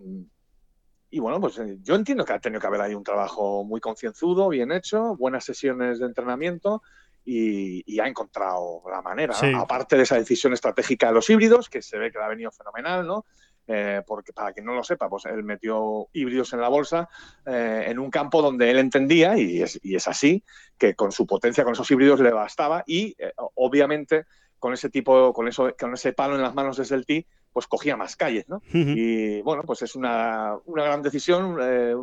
[1.10, 3.80] y bueno, pues eh, yo entiendo que ha tenido que haber ahí un trabajo muy
[3.80, 6.84] concienzudo, bien hecho, buenas sesiones de entrenamiento
[7.26, 9.36] y, y ha encontrado la manera.
[9.56, 12.52] Aparte de esa decisión estratégica de los híbridos, que se ve que le ha venido
[12.52, 13.26] fenomenal, ¿no?
[13.72, 17.08] Eh, porque para quien no lo sepa, pues él metió híbridos en la bolsa
[17.46, 20.44] eh, en un campo donde él entendía, y es, y es, así,
[20.76, 24.26] que con su potencia, con esos híbridos le bastaba, y eh, obviamente
[24.58, 27.68] con ese tipo, con eso, con ese palo en las manos desde el tee, pues
[27.68, 28.58] cogía más calles, ¿no?
[28.58, 28.94] Uh -huh.
[28.98, 31.96] Y bueno, pues es una, una gran decisión, eh,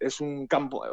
[0.00, 0.84] es un campo,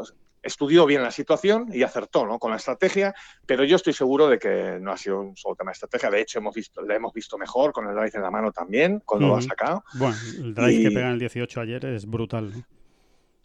[0.45, 2.37] estudió bien la situación y acertó ¿no?
[2.39, 5.71] con la estrategia, pero yo estoy seguro de que no ha sido un solo tema
[5.71, 6.09] de estrategia.
[6.11, 9.01] De hecho, hemos visto, le hemos visto mejor con el drive en la mano también,
[9.05, 9.39] cuando uh lo -huh.
[9.39, 9.83] ha sacado.
[9.95, 10.83] Bueno, el drive y...
[10.83, 12.53] que pega en el 18 ayer es brutal.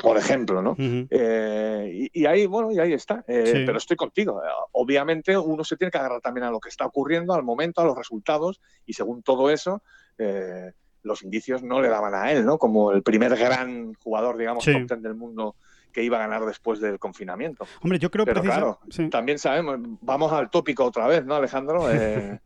[0.02, 0.72] Por ejemplo, ¿no?
[0.72, 1.08] Uh -huh.
[1.10, 3.24] eh, y, y, ahí, bueno, y ahí está.
[3.26, 3.62] Eh, sí.
[3.66, 4.40] Pero estoy contigo.
[4.72, 7.84] Obviamente, uno se tiene que agarrar también a lo que está ocurriendo, al momento, a
[7.84, 9.82] los resultados, y según todo eso,
[10.18, 12.58] eh, los indicios no le daban a él, ¿no?
[12.58, 14.72] Como el primer gran jugador, digamos, sí.
[14.72, 15.56] top ten del mundo
[15.92, 17.66] que iba a ganar después del confinamiento.
[17.82, 18.32] Hombre, yo creo que.
[18.32, 19.08] Pero claro, sí.
[19.08, 21.86] también sabemos, vamos al tópico otra vez, ¿no, Alejandro?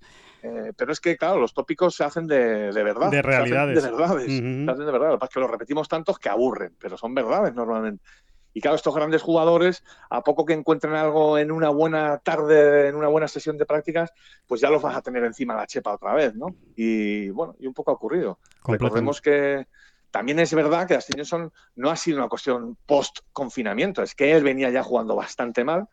[0.46, 3.10] Eh, pero es que, claro, los tópicos se hacen de, de verdad.
[3.10, 3.82] De realidades.
[3.82, 4.28] de verdades.
[4.28, 4.64] Uh -huh.
[4.66, 5.08] Se hacen de verdad.
[5.08, 8.04] Lo que pasa es que los repetimos tantos que aburren, pero son verdades normalmente.
[8.52, 12.94] Y claro, estos grandes jugadores, a poco que encuentren algo en una buena tarde, en
[12.94, 14.12] una buena sesión de prácticas,
[14.46, 16.54] pues ya los vas a tener encima la chepa otra vez, ¿no?
[16.76, 18.38] Y bueno, y un poco ha ocurrido.
[18.64, 19.66] Recordemos que
[20.10, 24.44] también es verdad que Dustin Johnson no ha sido una cuestión post-confinamiento, es que él
[24.44, 25.88] venía ya jugando bastante mal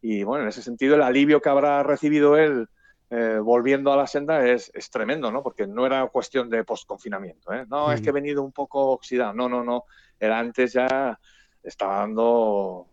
[0.00, 2.68] y bueno, en ese sentido el alivio que habrá recibido él
[3.16, 5.40] eh, volviendo a la senda es, es, tremendo, ¿no?
[5.40, 7.64] Porque no era cuestión de post-confinamiento, ¿eh?
[7.68, 7.90] No, mm.
[7.92, 9.84] es que he venido un poco oxidado, no, no, no,
[10.18, 11.16] era antes ya
[11.62, 12.88] estaba dando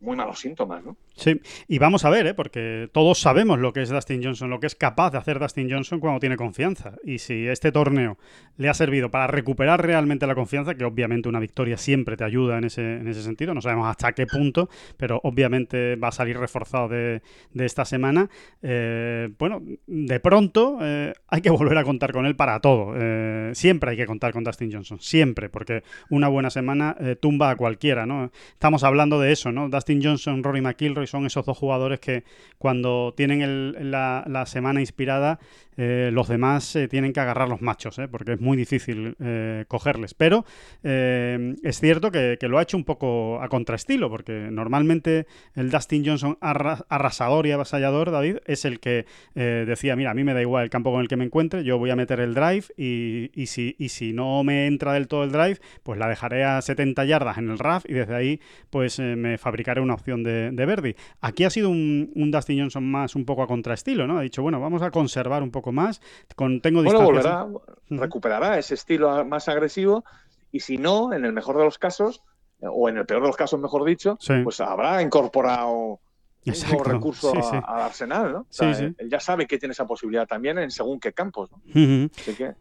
[0.00, 0.96] muy malos síntomas, ¿no?
[1.14, 2.34] Sí, y vamos a ver, ¿eh?
[2.34, 5.70] porque todos sabemos lo que es Dustin Johnson, lo que es capaz de hacer Dustin
[5.70, 6.94] Johnson cuando tiene confianza.
[7.04, 8.18] Y si este torneo
[8.56, 12.58] le ha servido para recuperar realmente la confianza, que obviamente una victoria siempre te ayuda
[12.58, 16.38] en ese, en ese sentido, no sabemos hasta qué punto, pero obviamente va a salir
[16.38, 17.22] reforzado de,
[17.52, 18.28] de esta semana,
[18.62, 22.94] eh, bueno, de pronto eh, hay que volver a contar con él para todo.
[22.96, 27.50] Eh, siempre hay que contar con Dustin Johnson, siempre, porque una buena semana eh, tumba
[27.50, 28.30] a cualquiera, ¿no?
[28.52, 29.68] Estamos hablando de eso, ¿no?
[29.68, 32.24] Dustin Johnson, Rory McIlroy son esos dos jugadores que
[32.58, 35.38] cuando tienen la, semana inspirada,
[35.76, 38.08] eh, los demás eh, tienen que agarrar los machos, ¿eh?
[38.08, 40.14] porque es muy difícil eh, cogerles.
[40.14, 40.44] Pero
[40.82, 46.36] es cierto que, lo ha hecho un poco a contraestilo, porque normalmente el Dustin Johnson
[46.40, 50.64] arras arrasador y avasallador, David, es el que decía, mira, a mí me da igual
[50.64, 53.46] el campo con el que me encuentre, yo voy a meter el drive y, y,
[53.46, 57.04] si, y si no me entra del todo el drive, pues la dejaré a 70
[57.04, 60.91] yardas en el RAF y desde ahí pues me fabricaré una opción de, de Verdi.
[61.20, 64.18] Aquí ha sido un, un, Dustin Johnson más un poco a contraestilo, ¿no?
[64.18, 66.00] Ha dicho, bueno, vamos a conservar un poco más.
[66.36, 67.46] Con, tengo bueno, volverá,
[67.90, 70.04] recuperará ese estilo más agresivo
[70.50, 72.22] y si no, en el mejor de los casos,
[72.60, 74.34] o en el peor de los casos, mejor dicho, sí.
[74.44, 76.00] pues habrá incorporado
[76.44, 76.78] Exacto.
[76.78, 77.56] un recurso sí, sí.
[77.56, 78.38] A, al arsenal, ¿no?
[78.40, 81.50] O sea, él, él, ya sabe que tiene esa posibilidad también en según qué campos,
[81.50, 81.58] ¿no?
[81.58, 82.10] Uh -huh.
[82.16, 82.54] Así que eh,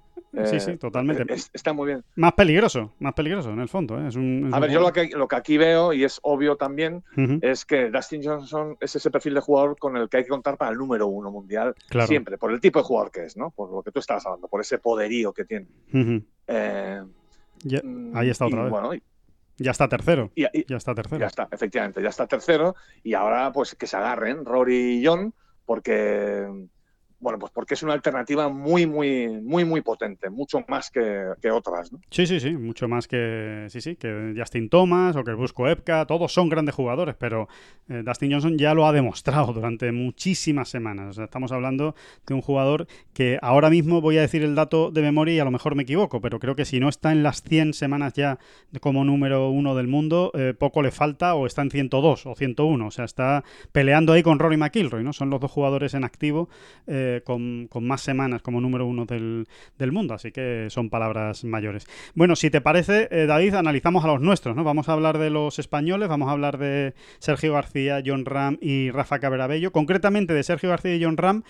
[0.46, 1.26] sí, sí, totalmente.
[1.34, 2.04] Es, está muy bien.
[2.16, 4.00] Más peligroso, más peligroso en el fondo.
[4.00, 4.08] ¿eh?
[4.08, 6.20] Es un, es a un ver, yo lo que, lo que, aquí veo, y es
[6.24, 7.40] obvio también, uh -huh.
[7.42, 10.58] es que Dustin Johnson es ese perfil de jugador con el que hay que contar
[10.58, 12.08] para el número uno mundial claro.
[12.08, 13.52] siempre, por el tipo de jugador que es, ¿no?
[13.52, 15.68] Por lo que tú estabas hablando, por ese poderío que tiene.
[15.94, 16.24] Uh -huh.
[16.48, 17.02] eh,
[17.64, 17.82] ya,
[18.14, 18.72] ahí está otra y, vez.
[18.72, 18.92] Bueno,
[19.58, 20.32] ya está tercero.
[20.36, 21.20] Y, ya está tercero.
[21.20, 22.76] Ya está, efectivamente, ya está tercero.
[23.04, 25.34] Y ahora, pues que se agarren Rory y John,
[25.66, 26.48] porque
[27.22, 31.92] bueno, pues porque es una alternativa muy, muy, muy, muy potente, mucho más que, otras.
[32.10, 36.06] Sí, sí, sí, mucho más que, sí, sí, que Justin Thomas o que Busco Epka,
[36.08, 37.48] todos son grandes jugadores, pero
[37.90, 41.10] eh, Dustin Johnson ya lo ha demostrado durante muchísimas semanas.
[41.10, 44.90] O sea, estamos hablando de un jugador que ahora mismo voy a decir el dato
[44.90, 47.22] de memoria y a lo mejor me equivoco, pero creo que si no está en
[47.22, 48.40] las 100 semanas ya
[48.80, 52.88] como número uno del mundo, eh, poco le falta o está en 102 o 101,
[52.88, 55.14] o sea, está peleando ahí con Rory McIlroy, ¿no?
[55.14, 56.50] Son los dos jugadores en activo.
[56.88, 59.48] Eh, con, más semanas como número uno del,
[59.78, 61.86] del, mundo, así que son palabras mayores.
[62.16, 64.64] Bueno, si te parece, eh, David, analizamos a los nuestros, ¿no?
[64.64, 68.92] Vamos a hablar de los españoles, vamos a hablar de Sergio García, John Ram y
[68.92, 71.44] Rafa Caberabello, concretamente de Sergio García y John Ram,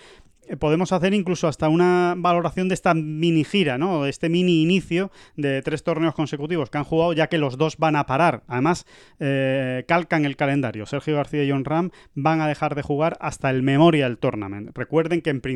[0.48, 4.02] eh, podemos hacer incluso hasta una valoración de esta mini gira, ¿no?
[4.02, 7.76] De este mini inicio de tres torneos consecutivos que han jugado, ya que los dos
[7.76, 8.42] van a parar.
[8.48, 8.86] Además,
[9.20, 10.86] eh, calcan el calendario.
[10.86, 14.76] Sergio García y John Ram van a dejar de jugar hasta el Memorial Tournament.
[14.76, 15.51] Recuerden que en principio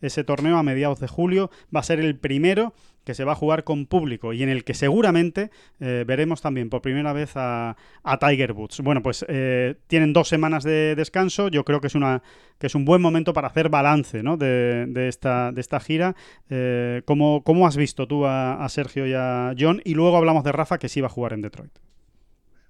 [0.00, 2.74] ese torneo a mediados de julio va a ser el primero
[3.08, 5.50] que se va a jugar con público y en el que seguramente
[5.80, 7.74] eh, veremos también por primera vez a,
[8.20, 8.80] Tiger Woods.
[8.82, 12.22] Bueno, pues eh, tienen dos semanas de descanso, yo creo que es, una,
[12.58, 14.36] que es un buen momento para hacer balance ¿no?
[14.36, 16.16] de, de esta, de esta gira.
[16.50, 19.80] Eh, ¿cómo, cómo has visto tú a, a Sergio y a John?
[19.86, 21.87] Y luego hablamos de Rafa, que sí va a jugar en Detroit.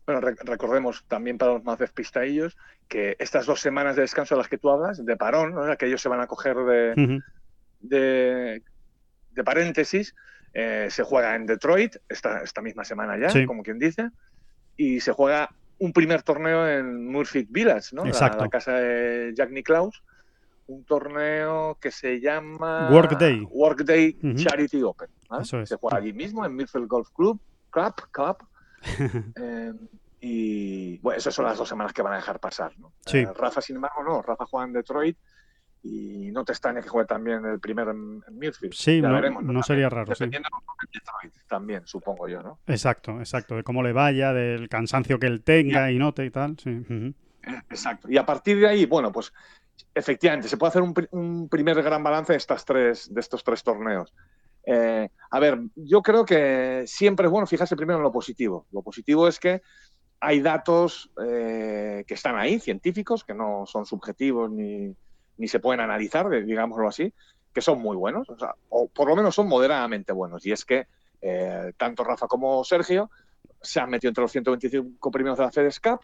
[0.09, 2.57] Bueno, re- recordemos también para los más despistadillos
[2.89, 5.77] que estas dos semanas de descanso de las que tú hablas, de parón, ¿no?
[5.77, 7.21] que ellos se van a coger de,
[7.81, 8.63] de,
[9.33, 10.15] de paréntesis,
[10.55, 13.45] eh, se juega en Detroit esta, esta misma semana ya, Sí.
[13.45, 14.09] como quien dice,
[14.79, 18.05] y se juega un primer torneo en Murphy Village, ¿no?
[18.45, 20.03] La- casa de Jack Nicklaus,
[20.69, 22.89] un torneo que se llama
[23.51, 24.19] Workday.
[24.37, 25.11] Charity Open.
[25.29, 25.43] ¿vale?
[25.43, 25.69] Eso es.
[25.69, 28.37] Se juega allí mismo en Mirfield Golf Club, Club, Club.
[29.41, 29.73] Eh,
[30.21, 32.77] y bueno, esas son las dos semanas que van a dejar pasar.
[32.79, 32.93] ¿no?
[33.07, 33.19] Sí.
[33.19, 34.21] Eh, Rafa, sin embargo, no.
[34.23, 35.17] Rafa juega en Detroit
[35.83, 38.75] y no te extraña que juegue también el primero en, Mirfield.
[38.75, 40.25] Sí, no, veremos, no sería raro, sí.
[40.25, 42.59] Dependiendo de Detroit también, supongo yo, ¿no?
[42.67, 46.57] Exacto, exacto, de cómo le vaya, del cansancio que él tenga y note y tal.
[46.59, 47.15] Sí.
[47.71, 48.11] Exacto.
[48.11, 49.33] Y a partir de ahí, bueno, pues
[49.95, 53.63] efectivamente, se puede hacer un, un primer gran balance de, estas tres, de estos tres
[53.63, 54.13] torneos.
[54.71, 58.67] Eh, a ver, yo creo que siempre es bueno fijarse primero en lo positivo.
[58.71, 59.63] Lo positivo es que
[60.21, 64.95] hay datos eh, que están ahí, científicos, que no son subjetivos ni,
[65.39, 67.15] ni se pueden analizar, digámoslo así,
[67.55, 70.45] que son muy buenos, o, sea, o por lo menos son moderadamente buenos.
[70.45, 70.87] Y es que
[71.23, 73.11] eh, tanto Rafa como Sergio
[73.63, 76.01] se han metido entre los 125 primeros de la FedEx Cup.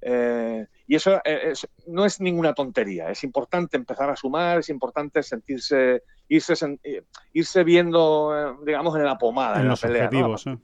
[0.00, 3.10] Eh, y eso eh, es- no es ninguna tontería.
[3.10, 9.18] Es importante empezar a sumar, es importante sentirse, irse, eh, irse viendo, digamos, en la
[9.18, 10.10] pomada, en, en la los pelea.
[10.10, 10.26] ¿no?
[10.32, 10.46] objetivos.
[10.46, 10.58] ¿eh?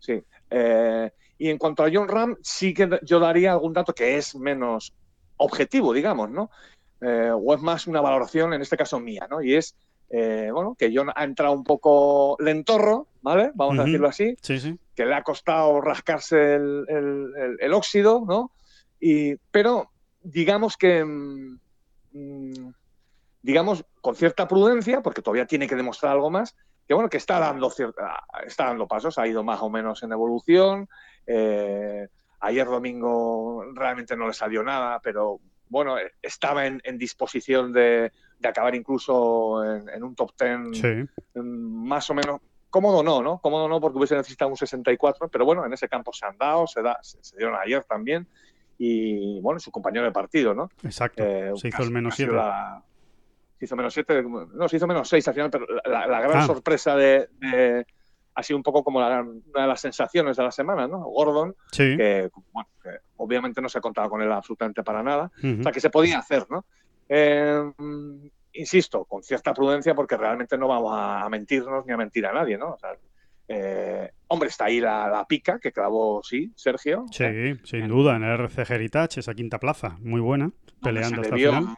[0.00, 0.22] Sí.
[0.50, 4.34] Eh, y en cuanto a John Ram, sí que yo daría algún dato que es
[4.36, 4.92] menos
[5.36, 6.50] objetivo, digamos, ¿no?
[7.36, 9.42] O es más una valoración, en este caso mía, ¿no?
[9.42, 9.76] Y es,
[10.10, 13.50] eh, bueno, que John ha entrado un poco lentorro, ¿vale?
[13.54, 14.78] Vamos a decirlo así, Sí, sí.
[14.94, 18.52] Que le ha costado rascarse el, el- el- el óxido, ¿no?
[19.00, 21.58] Y, pero digamos que, mm,
[22.12, 22.72] mm,
[23.42, 26.54] digamos, con cierta prudencia, porque todavía tiene que demostrar algo más,
[26.86, 30.12] que bueno, que está dando, cierta, está dando pasos, ha ido más o menos en
[30.12, 30.88] evolución.
[31.26, 32.06] eh,
[32.40, 38.48] ayer domingo realmente no le salió nada, pero bueno, estaba en, en disposición de, de
[38.48, 41.08] acabar incluso en, en un top ten Sí.
[41.34, 42.40] más o menos
[42.74, 43.38] cómodo no, ¿no?
[43.38, 46.66] Cómodo no porque hubiese necesitado un 64, pero bueno, en ese campo se han dado,
[46.66, 48.26] se, da, se, se dieron ayer también
[48.78, 50.68] y bueno, su compañero de partido, ¿no?
[50.82, 51.22] Exacto.
[51.22, 52.34] Eh, se hizo casi- el menos casi 7.
[52.36, 52.82] la-
[53.60, 56.46] Se hizo menos 7, no, se hizo menos 6 al final, pero la, gran Ah.
[56.46, 57.86] sorpresa de, de-
[58.34, 60.98] ha sido un poco como la- una de las sensaciones de la semana, ¿no?
[61.04, 61.96] Gordon, Sí.
[61.96, 65.70] que, bueno, que obviamente no se ha contado con él absolutamente para nada, o sea,
[65.70, 66.64] que se podía hacer, ¿no?
[67.08, 67.70] Eh,
[68.54, 72.56] insisto, con cierta prudencia, porque realmente no vamos a, mentirnos ni a mentir a nadie,
[72.56, 72.72] ¿no?
[72.72, 72.90] O sea,
[73.46, 77.04] eh, hombre, está ahí la, la pica que clavó, sí, Sergio.
[77.10, 77.56] Sí, ¿eh?
[77.64, 80.50] sin duda, en el RC Heritage, esa quinta plaza, muy buena,
[80.82, 81.76] peleando hasta el vio, final.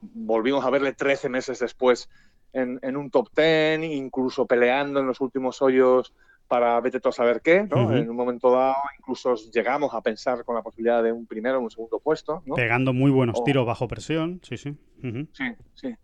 [0.00, 2.08] volvimos a verle 13 meses después
[2.52, 6.14] en, en un top 10, incluso peleando en los últimos hoyos
[6.52, 7.96] para vete tú a saber qué, ¿no?
[7.96, 11.62] En un momento dado, incluso llegamos a pensar con la posibilidad de un primero o
[11.62, 12.56] un segundo puesto, ¿no?
[12.56, 14.76] Pegando muy buenos tiros bajo presión, sí, sí.
[15.00, 15.94] Sí, sí.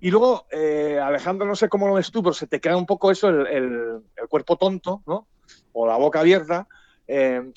[0.00, 2.86] Y luego, eh, Alejandro, no sé cómo lo ves tú, pero se te queda un
[2.86, 5.28] poco eso, el, el- cuerpo tonto, ¿no?
[5.72, 6.68] O la boca abierta.
[7.06, 7.52] Eh,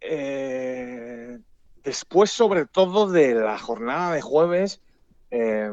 [0.00, 1.38] eh,
[1.82, 4.82] después, sobre todo, de la jornada de jueves
[5.30, 5.70] eh,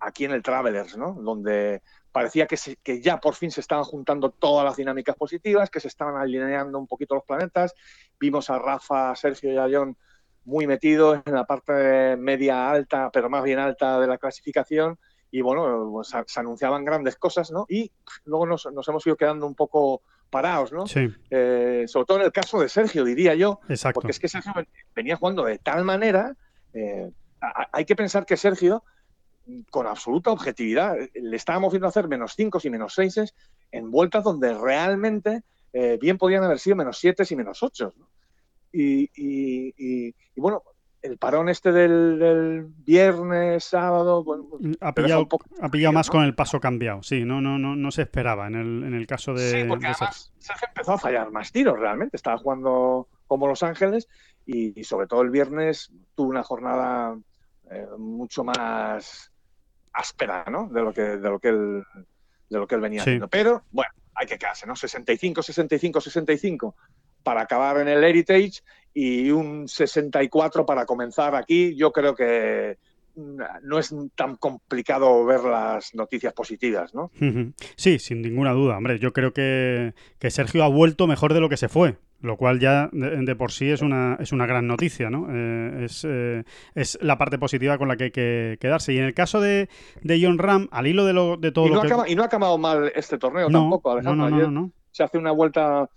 [0.00, 1.14] aquí en el Travelers, ¿no?
[1.14, 5.70] Donde parecía que, se- que ya por fin se estaban juntando todas las dinámicas positivas,
[5.70, 7.74] que se estaban alineando un poquito los planetas.
[8.18, 9.96] Vimos a Rafa, a Sergio y a John
[10.44, 14.98] muy metidos en la parte media alta, pero más bien alta de la clasificación.
[15.30, 17.66] Y bueno, pues, se, anunciaban grandes cosas, ¿no?
[17.68, 17.90] Y
[18.24, 20.86] luego nos, nos hemos ido quedando un poco parados, ¿no?
[20.86, 23.94] Sí, Eh, sobre todo en el caso de Sergio, diría yo, exacto.
[24.00, 24.52] porque es que Sergio
[24.94, 26.34] venía jugando de tal manera.
[26.74, 27.10] eh,
[27.40, 28.82] a- hay que pensar que Sergio,
[29.70, 33.32] con absoluta objetividad, le estábamos viendo hacer menos 5 y menos 6
[33.70, 37.94] en vueltas donde realmente eh, bien podían haber sido menos 7 y menos 8.
[38.72, 40.62] Y, y- y- y bueno,
[41.02, 46.08] el parón este del, del viernes, sábado, bueno, pues, Ha pillado, poco ha pillado más
[46.08, 46.12] ¿no?
[46.12, 49.06] con el paso cambiado, sí, no, no, no, no se esperaba en el, en el
[49.06, 52.16] caso de, Sí, porque de además Sergio empezó a fallar más tiros realmente.
[52.16, 54.08] Estaba jugando como Los Ángeles
[54.46, 57.16] y, y sobre todo el viernes tuvo una jornada
[57.70, 59.30] eh, mucho más
[59.92, 60.68] áspera, ¿no?
[60.68, 61.84] De lo que, de lo que él,
[62.48, 63.10] de lo que él venía Sí.
[63.10, 63.28] haciendo.
[63.28, 64.74] Pero bueno, hay que quedarse, ¿no?
[64.74, 66.76] 65, 65, 65
[67.28, 68.62] para acabar en el Heritage
[68.94, 71.76] y un 64 para comenzar aquí.
[71.76, 72.78] Yo creo que
[73.14, 77.10] no es tan complicado ver las noticias positivas, ¿no?
[77.76, 78.78] Sí, sin ninguna duda.
[78.78, 82.36] Hombre, yo creo que, que Sergio ha vuelto mejor de lo que se fue lo
[82.36, 85.28] cual ya de, por sí es una, es una gran noticia, ¿no?
[85.30, 86.42] Eh, es, eh,
[86.74, 88.92] es, la parte positiva con la que hay que quedarse.
[88.92, 89.68] Y en el caso de,
[90.02, 91.86] de John Ram, al hilo de, lo, de todo y no lo que...
[91.86, 94.28] Acaba, y no ha acabado mal este torneo tampoco, Alejandro.
[94.30, 95.88] No, no, se hace una vuelta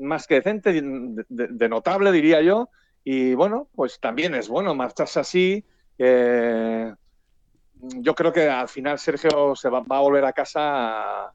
[0.00, 2.70] más que decente, de, de, notable, diría yo.
[3.04, 5.64] Y bueno, pues también es bueno marcharse así.
[5.98, 6.92] Eh,
[7.74, 11.32] yo creo que al final Sergio se va, va a volver a casa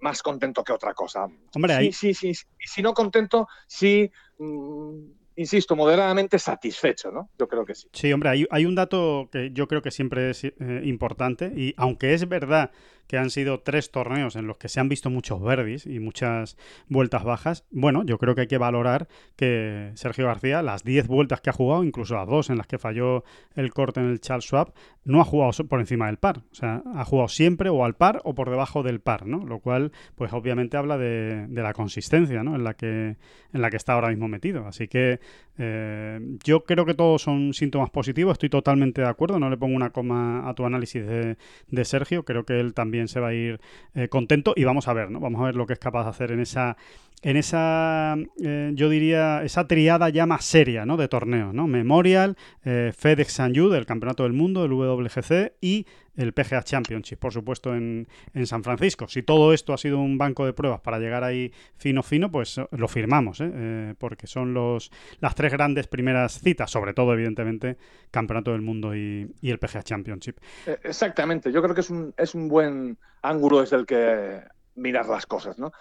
[0.00, 1.26] más contento que otra cosa.
[1.54, 1.92] Hombre, sí, ahí...
[1.92, 2.46] sí, sí, sí.
[2.58, 7.30] Si no contento, sí, mmm, insisto, moderadamente satisfecho, ¿no?
[7.38, 7.88] Yo creo que sí.
[7.92, 12.12] Sí, hombre, hay, un dato que yo creo que siempre es eh, importante y aunque
[12.12, 12.72] es verdad
[13.08, 16.56] que han sido tres torneos en los que se han visto muchos verdis y muchas
[16.88, 21.40] vueltas bajas, bueno, yo creo que hay que valorar que Sergio García, las 10 vueltas
[21.40, 23.24] que ha jugado, incluso las dos en las que falló
[23.56, 24.74] el corte en el Charles Schwab,
[25.04, 26.42] no ha jugado por encima del par.
[26.52, 29.46] O sea, ha jugado siempre o al par o por debajo del par, ¿no?
[29.46, 32.40] Lo cual, pues obviamente habla de, la consistencia.
[32.40, 33.16] En la, que,
[33.52, 34.66] en la que está ahora mismo metido.
[34.66, 35.18] Así que
[35.58, 39.74] eh, yo creo que todos son síntomas positivos, estoy totalmente de acuerdo, no le pongo
[39.74, 43.60] una coma a tu análisis de, Sergio, creo que él también se va a ir
[43.94, 45.18] eh, contento y vamos a ver, ¿no?
[45.18, 46.76] Vamos a ver lo que es capaz de hacer en esa,
[47.22, 50.96] en esa, eh, yo diría, esa triada ya más seria, ¿no?
[50.96, 51.66] De torneos, ¿no?
[51.66, 55.86] Memorial, FedEx San del Campeonato del Mundo, del WGC y
[56.18, 59.06] el PGA Championship, por supuesto, en, en, San Francisco.
[59.06, 62.60] Si todo esto ha sido un banco de pruebas para llegar ahí fino, fino, pues
[62.72, 63.50] lo firmamos, ¿eh?
[63.54, 67.78] Eh, porque son los, las tres grandes primeras citas, sobre todo, evidentemente,
[68.10, 70.38] Campeonato del Mundo y, y el PGA Championship.
[70.66, 74.40] Eh, exactamente, yo creo que es un, es un buen ángulo desde el que
[74.74, 75.72] mirar las cosas, ¿no?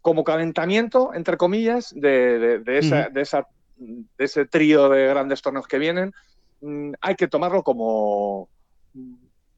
[0.00, 3.12] Como calentamiento, entre comillas, de, de, de esa, uh -huh.
[3.12, 6.12] de, esa, de ese trío de grandes torneos que vienen,
[6.62, 8.48] mmm, hay que tomarlo como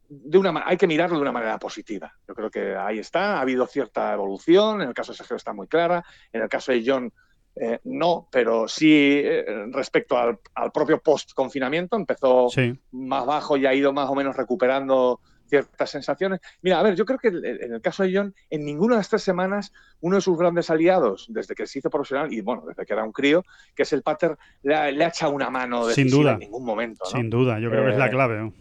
[0.08, 2.12] de una, hay que mirarlo de una manera positiva.
[2.26, 5.52] Yo creo que ahí está, ha habido cierta evolución, en el caso de Sergio está
[5.52, 7.12] muy clara, en el caso de John
[7.56, 12.76] eh, no, pero sí eh, respecto al, al propio post-confinamiento, empezó sí.
[12.90, 16.40] más bajo y ha ido más o menos recuperando ciertas sensaciones.
[16.62, 19.22] Mira, a ver, yo creo que en el caso de John, en ninguna de tres
[19.22, 22.92] semanas, uno de sus grandes aliados, desde que se hizo profesional y bueno, desde que
[22.92, 26.08] era un crío, que es el Pater, le ha, le ha echado una mano Sin
[26.10, 26.32] duda.
[26.32, 27.04] en ningún momento.
[27.04, 27.10] ¿no?
[27.10, 28.38] Sin duda, yo creo eh, que es la clave.
[28.38, 28.52] ¿no?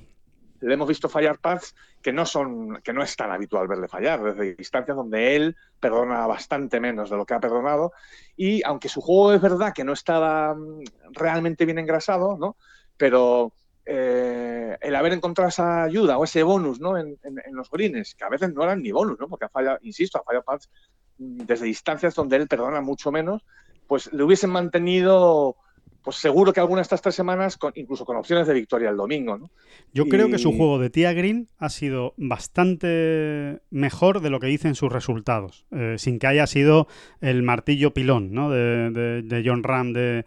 [0.67, 4.23] Le hemos visto fallar pads que no son que no es tan habitual verle fallar
[4.23, 7.91] desde distancias donde él perdona bastante menos de lo que ha perdonado
[8.35, 12.57] y aunque su juego es verdad que no estaba mm, realmente bien engrasado no
[12.97, 13.53] pero
[13.85, 16.97] eh, el haber encontrado esa ayuda o ese bonus ¿no?
[16.97, 17.17] En,
[17.51, 19.27] los greens, que a veces no eran ni bonus, ¿no?
[19.27, 20.69] porque ha fallado, insisto, ha fallado pads
[21.17, 23.43] mm, desde distancias donde él perdona mucho menos,
[23.87, 25.57] pues le hubiesen mantenido
[26.03, 28.97] pues seguro que alguna de estas tres semanas, con, incluso con opciones de victoria el
[28.97, 29.37] domingo.
[29.37, 29.49] ¿no?
[29.93, 30.09] Yo y...
[30.09, 34.75] creo que su juego de tía Green ha sido bastante mejor de lo que dicen
[34.75, 36.87] sus resultados, eh, sin que haya sido
[37.21, 38.51] el martillo pilón ¿no?
[38.51, 39.93] de, de, de John Ram.
[39.93, 40.25] De,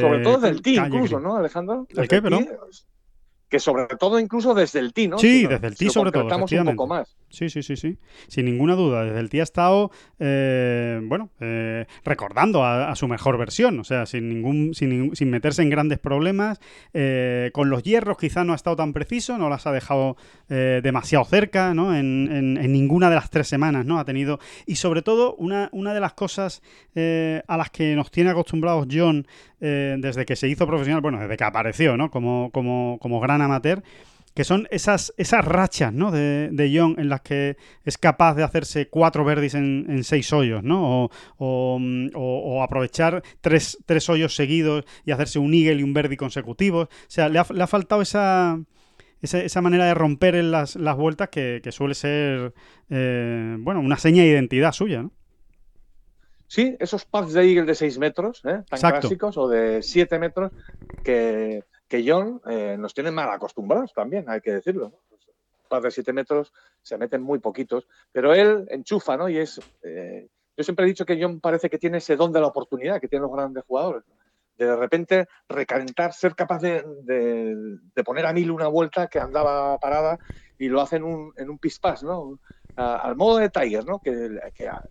[0.00, 1.22] Sobre todo del tee, incluso, Green.
[1.22, 1.86] ¿no, Alejandro?
[1.90, 2.48] ¿El qué, perdón?
[3.48, 5.18] Que sobre todo incluso desde el tee, ¿no?
[5.18, 7.16] Sí, si desde el tee sobre todo, un poco más.
[7.30, 9.04] Sí, sí, sí, sí, sin ninguna duda.
[9.04, 13.84] Desde el tee ha estado, eh, bueno, eh, recordando a, a, su mejor versión, o
[13.84, 16.60] sea, sin ningún, sin, sin meterse en grandes problemas.
[16.92, 20.16] Eh, con los hierros quizá no ha estado tan preciso, no las ha dejado
[20.48, 21.94] demasiado cerca, ¿no?
[21.94, 23.98] En, en, en, ninguna de las tres semanas, ¿no?
[23.98, 26.62] Ha tenido, y sobre todo, una, una de las cosas
[26.96, 29.26] a las que nos tiene acostumbrados John
[29.60, 32.10] desde que se hizo profesional, bueno, desde que apareció, ¿no?
[32.10, 33.82] Como, como, como gran amateur,
[34.38, 36.12] que son esas, esas rachas ¿no?
[36.12, 40.62] de, de Young en las que es capaz de hacerse cuatro verdis en, seis hoyos,
[40.62, 41.06] ¿no?
[41.06, 41.80] O, o,
[42.14, 46.86] o, aprovechar tres, tres, hoyos seguidos y hacerse un eagle y un verdi consecutivos.
[46.86, 48.60] O sea, le ha, le ha faltado esa,
[49.22, 52.54] esa, esa, manera de romper en las, las vueltas que, que suele ser,
[52.90, 55.12] eh, bueno, una seña de identidad suya, ¿no?
[56.48, 58.64] Sí, esos pads de eagle de 6 metros, ¿eh?
[58.68, 59.00] tan Exacto.
[59.00, 60.50] clásicos, o de 7 metros,
[61.04, 64.90] que que John eh, nos tienen mal acostumbrados también, hay que decirlo.
[64.90, 65.00] ¿no?
[65.08, 65.26] Pues,
[65.70, 69.28] más de 7 metros se meten muy poquitos, pero él enchufa, ¿no?
[69.28, 69.60] Y es.
[69.82, 73.00] Eh, yo siempre he dicho que John parece que tiene ese don de la oportunidad
[73.00, 74.04] que tienen los grandes jugadores.
[74.56, 79.78] De, repente recalentar, ser capaz de, de, de, poner a mil una vuelta que andaba
[79.78, 80.18] parada
[80.58, 82.40] y lo hace en un, en un pispás, ¿no?
[82.74, 84.00] A, al modo de Tiger, ¿no?
[84.00, 84.82] Que, que a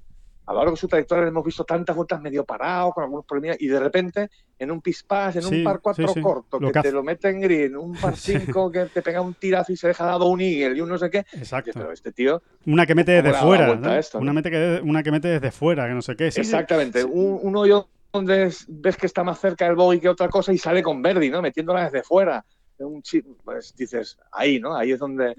[0.54, 3.68] lo largo de su trayectoria hemos visto tantas vueltas medio parado, con algunos problemas, y
[3.68, 6.22] de repente en un pispás, en sí, un par 4 sí, sí.
[6.22, 9.22] corto, lo que, que te lo mete en green, un par 5 que te pega
[9.22, 11.20] un tirazo y se deja dado un eagle y un no sé qué.
[11.34, 11.72] Exacto.
[11.74, 12.42] Pero este tío.
[12.66, 13.76] Una que mete desde fuera.
[13.76, 13.94] ¿no?
[13.94, 16.28] Esto, una, mete que, una que mete desde fuera, que no sé qué.
[16.28, 17.04] Exactamente.
[17.04, 20.58] Un, un, hoyo donde ves que está más cerca del bogey que otra cosa y
[20.58, 21.42] sale con Verdi, ¿no?
[21.42, 22.44] Metiéndola desde fuera.
[22.80, 24.76] un chip, pues dices, ahí, ¿no?
[24.76, 25.36] Ahí es donde...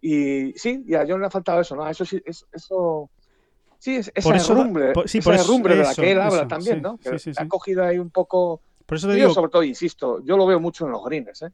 [0.00, 1.88] Y sí, y a John le ha faltado eso, ¿no?
[1.88, 3.10] Eso sí, es- eso...
[3.78, 6.02] Sí, es, esa Por eso- herrumbre, por- sí, esa por eso- herrumbre de la eso,
[6.02, 6.98] que él habla también, sí, ¿no?
[6.98, 8.60] Que sí, ha cogido ahí un poco...
[8.86, 11.42] Por eso te Yo digo, sobre todo, insisto, yo lo veo mucho en los greens,
[11.42, 11.50] ¿eh?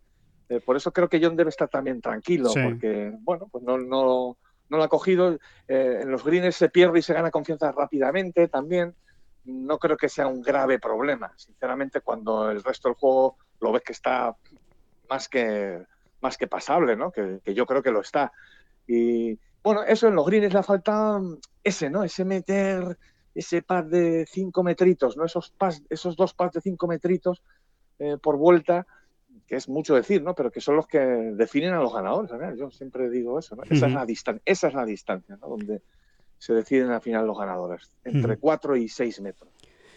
[0.48, 4.36] Eh, por eso creo que John debe estar también tranquilo, porque, bueno, pues no, no,
[4.68, 5.38] no lo ha cogido.
[5.66, 8.94] Eh, en los greens se pierde y se gana confianza rápidamente también.
[9.44, 13.82] No creo que sea un grave problema, sinceramente, cuando el resto del juego lo ves
[13.82, 14.36] que está
[15.10, 15.82] más que,
[16.20, 17.10] más que pasable, ¿no?
[17.10, 18.30] Que, que yo creo que lo está.
[18.86, 22.04] Y bueno, eso en los greens le ha faltado ese, ¿no?
[22.04, 22.96] Ese meter
[23.34, 25.24] ese par de cinco metritos, ¿no?
[25.24, 27.42] Esos, pas, esos dos pads de cinco metritos
[27.98, 28.86] eh, por vuelta,
[29.48, 30.34] que es mucho decir, ¿no?
[30.36, 32.30] Pero que son los que definen a los ganadores.
[32.30, 32.54] ¿no?
[32.54, 33.64] Yo siempre digo eso, ¿no?
[33.64, 35.48] Esa, es la distan esa es la distancia, ¿no?
[35.48, 35.82] Donde
[36.38, 38.40] se deciden al final los ganadores, entre Ujú.
[38.40, 39.50] 4 y 6 metros.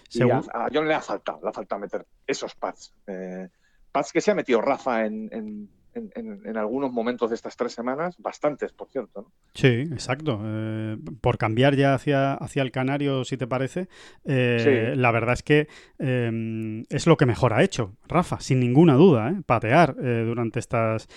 [0.09, 2.93] Y a, a John le ha faltado, le ha faltado meter esos pads.
[3.05, 3.49] Eh,
[3.91, 7.56] pads que se ha metido Rafa en, en- en- en- en algunos momentos de estas
[7.58, 9.22] tres semanas, bastantes, por cierto.
[9.24, 9.32] ¿no?
[9.54, 10.39] Sí, exacto.
[10.43, 13.88] Eh, por cambiar ya hacia, hacia el canario, si te parece,
[14.26, 15.00] eh, Sí.
[15.00, 15.68] la verdad es que
[16.00, 19.41] eh, es lo que mejor ha hecho, Rafa, sin ninguna duda, ¿eh?
[19.45, 21.08] patear durante estas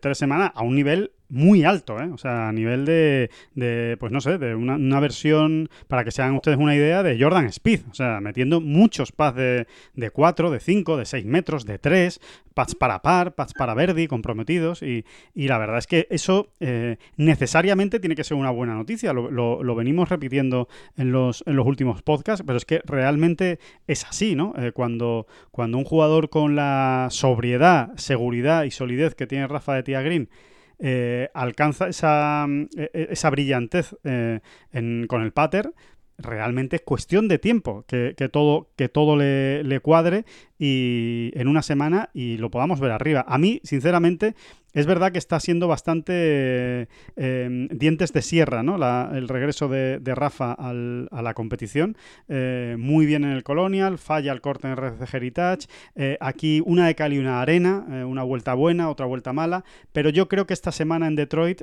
[0.00, 2.10] tres semanas a un nivel muy alto, ¿eh?
[2.12, 6.10] o sea, a nivel de, de, pues no sé, de una, una versión, para que
[6.10, 10.10] se hagan ustedes una idea, de Jordan Speed, o sea, metiendo muchos pads de, de
[10.10, 12.20] 4, de 5, de 6 metros, de 3,
[12.54, 15.04] pads para par, pads para Verdi, comprometidos, y,
[15.34, 19.30] y la verdad es que eso eh, necesariamente tiene que ser una buena noticia, lo,
[19.30, 23.58] lo- venimos repitiendo en los, en los últimos podcasts, pero es que realmente
[23.88, 24.54] es así, ¿no?
[24.56, 29.82] Eh, cuando, cuando un jugador con la sobriedad, seguridad y solidez que tiene Rafa de
[29.82, 30.28] Tía Green
[30.78, 34.40] eh, alcanza esa, mm, e- e- esa brillantez eh,
[34.72, 35.72] en- con el pater,
[36.18, 40.24] realmente es cuestión de tiempo que, que todo, que todo le, le cuadre
[40.58, 43.24] y en una semana y lo podamos ver arriba.
[43.26, 44.34] A mí, sinceramente,
[44.74, 48.76] es verdad que está siendo bastante eh, dientes de sierra, ¿no?
[48.76, 50.72] La- el regreso de, Rafa a
[51.22, 51.96] la competición.
[52.28, 55.66] Eh, muy bien en el Colonial, falla el corte en RC Heritage.
[55.94, 59.64] eh, aquí una de cal y una arena, una vuelta buena, otra vuelta mala.
[59.92, 61.62] Pero yo creo que esta semana en Detroit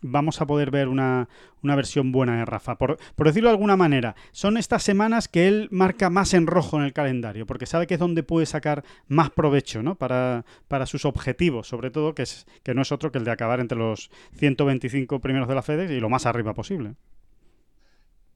[0.00, 1.28] vamos a poder ver una,
[1.62, 2.78] una versión buena de Rafa.
[2.78, 6.78] Por, por decirlo de alguna manera, son estas semanas que él marca más en rojo
[6.78, 9.96] en el calendario, porque sabe que es donde puede sacar más provecho ¿no?
[9.96, 13.30] para, para sus objetivos, sobre todo, que, es, que no es otro que el de
[13.30, 16.94] acabar entre los 125 primeros de la FedEx y lo más arriba posible.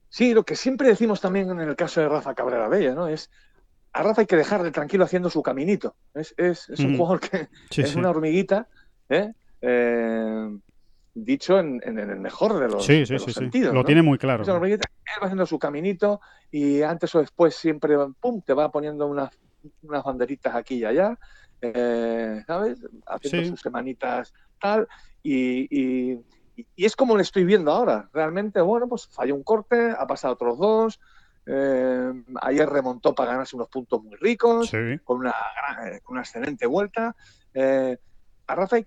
[0.09, 3.09] Sí, lo que siempre decimos también en el caso de Rafa Cabrera Bella, ¿no?
[3.09, 3.31] Es
[3.95, 5.97] a Rafa hay que dejarle tranquilo haciendo su caminito.
[6.15, 6.97] Es, es, es un Ujú.
[6.97, 7.99] jugador que Sí, es sí.
[7.99, 8.69] una hormiguita,
[9.09, 9.33] ¿eh?
[9.61, 10.59] Eh,
[11.15, 13.75] dicho en, en el mejor de los, Sí, de sentidos.
[13.75, 13.85] Lo ¿no?
[13.85, 14.43] tiene muy claro.
[14.43, 18.55] Es una hormiguita, él va haciendo su caminito y antes o después siempre pum, te
[18.55, 19.31] va poniendo unas,
[19.83, 21.19] unas banderitas aquí y allá,
[21.63, 22.79] eh, ¿sabes?
[23.07, 23.49] Haciendo Sí.
[23.51, 24.87] sus semanitas tal.
[25.23, 26.21] Y, y-
[26.77, 28.11] y es como lo estoy viendo ahora.
[28.13, 31.01] Realmente, bueno, pues falló un corte, ha pasado otros dos.
[31.45, 34.77] eh, ayer remontó para ganarse unos puntos muy ricos Sí.
[35.03, 35.35] con una,
[36.05, 37.17] con una excelente vuelta.
[37.53, 37.99] Eh,
[38.47, 38.87] a Rafa hay,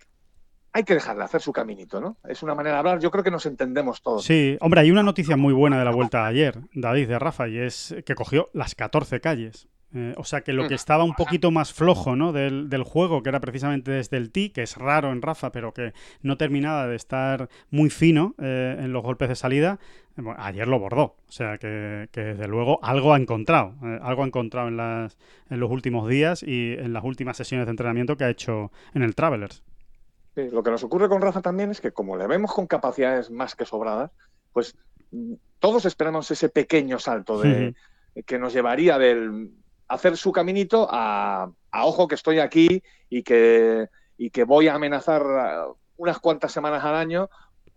[0.71, 2.15] hay que dejarle hacer su caminito, ¿no?
[2.23, 4.23] Es una manera de hablar, yo creo que nos entendemos todos.
[4.23, 7.49] Sí, hombre, hay una noticia muy buena de la vuelta de ayer, David, de Rafa,
[7.49, 9.67] y es que cogió las 14 calles.
[9.93, 12.33] Eh, o sea que lo que estaba un poquito más flojo ¿no?
[12.33, 15.73] del, del juego, que era precisamente desde el tee, que es raro en Rafa, pero
[15.73, 19.79] que no terminaba de estar muy fino eh, en los golpes de salida,
[20.17, 21.15] eh, bueno, ayer lo bordó.
[21.27, 25.17] O sea que, que, desde luego algo ha encontrado, eh, algo ha encontrado en, las,
[25.49, 29.03] en los últimos días y en las últimas sesiones de entrenamiento que ha hecho en
[29.03, 29.63] el Travelers.
[30.35, 33.31] Sí, lo que nos ocurre con Rafa también es que como le vemos con capacidades
[33.31, 34.11] más que sobradas,
[34.51, 34.75] pues
[35.11, 37.73] mm, todos esperamos ese pequeño salto de,
[38.25, 39.51] que nos llevaría del
[39.87, 44.75] hacer su caminito a, a ojo que estoy aquí y que, y que voy a
[44.75, 45.23] amenazar
[45.97, 47.29] unas cuantas semanas al año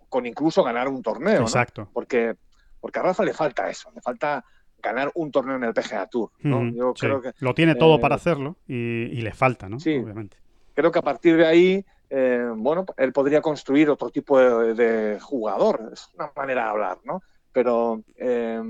[0.08, 1.42] con incluso ganar un torneo.
[1.42, 1.82] Exacto.
[1.82, 1.90] ¿no?
[1.92, 2.36] Porque,
[2.80, 4.44] porque a Rafa le falta eso, le falta
[4.82, 6.30] ganar un torneo en el PGA Tour.
[6.40, 6.62] ¿no?
[6.62, 7.06] Mm, Yo sí.
[7.06, 9.80] creo que Lo tiene todo eh, para hacerlo y, y le falta, ¿no?
[9.80, 9.96] Sí.
[9.96, 10.36] Obviamente.
[10.74, 15.20] creo que a partir de ahí, eh, bueno, él podría construir otro tipo de, de,
[15.20, 15.90] jugador.
[15.92, 17.22] Es una manera de hablar, ¿no?
[17.52, 18.62] Pero eh,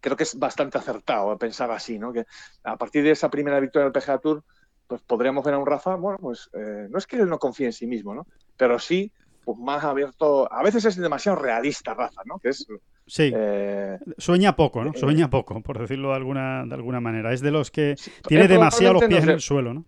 [0.00, 2.12] creo que es bastante acertado pensar así, ¿no?
[2.12, 2.26] Que
[2.64, 4.44] a partir de esa primera victoria del PGA Tour,
[4.86, 7.66] pues podríamos ver a un Rafa, bueno, pues eh, no es que él no confíe
[7.66, 8.26] en sí mismo, ¿no?
[8.56, 9.12] Pero sí,
[9.44, 10.50] pues más abierto.
[10.52, 12.38] A veces es demasiado realista, Rafa, ¿no?
[12.38, 12.66] Que es.
[13.06, 13.32] Sí.
[13.34, 14.90] Eh, Sueña poco, ¿no?
[14.90, 17.32] eh, Sueña poco, por decirlo de alguna, de alguna manera.
[17.32, 19.84] Es de los que sí, tiene demasiado los pies en el suelo, ¿no?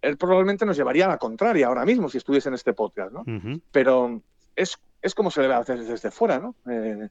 [0.00, 3.24] él probablemente nos llevaría a la contraria ahora mismo si estuviese en este podcast, ¿no?
[3.72, 4.22] Pero
[4.54, 6.54] es, es como se le ve a veces desde fuera, ¿no?
[6.70, 7.08] Eh,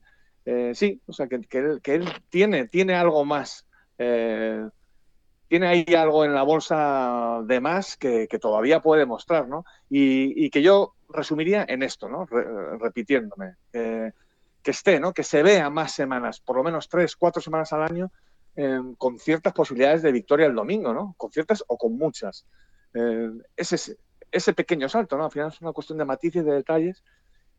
[0.49, 3.65] eh, sí, o sea, que, él, que él tiene, tiene algo más,
[3.97, 4.65] eh,
[5.49, 9.65] tiene ahí algo en la bolsa de más que, todavía puede mostrar, ¿no?
[9.89, 12.25] Y, que yo resumiría en esto, ¿no?
[12.27, 12.45] Re,
[12.77, 13.55] repitiéndome.
[13.73, 14.13] Eh,
[14.63, 15.11] que esté, ¿no?
[15.11, 18.11] Que se vea más semanas, por lo menos tres, cuatro semanas al año,
[18.97, 21.13] con ciertas posibilidades de victoria el domingo, ¿no?
[21.17, 22.45] Con ciertas o con muchas.
[23.57, 23.97] Ese,
[24.31, 25.25] ese pequeño salto, ¿no?
[25.25, 27.03] Al final es una cuestión de matices, de detalles,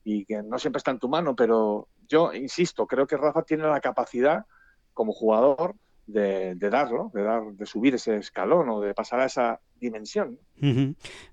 [0.05, 3.65] y que no siempre está en tu mano, pero yo insisto, creo que Rafa tiene
[3.65, 4.47] la capacidad
[4.95, 9.27] como jugador de, de, darlo, de, dar, de subir ese escalón o de pasar a
[9.27, 10.39] esa dimensión.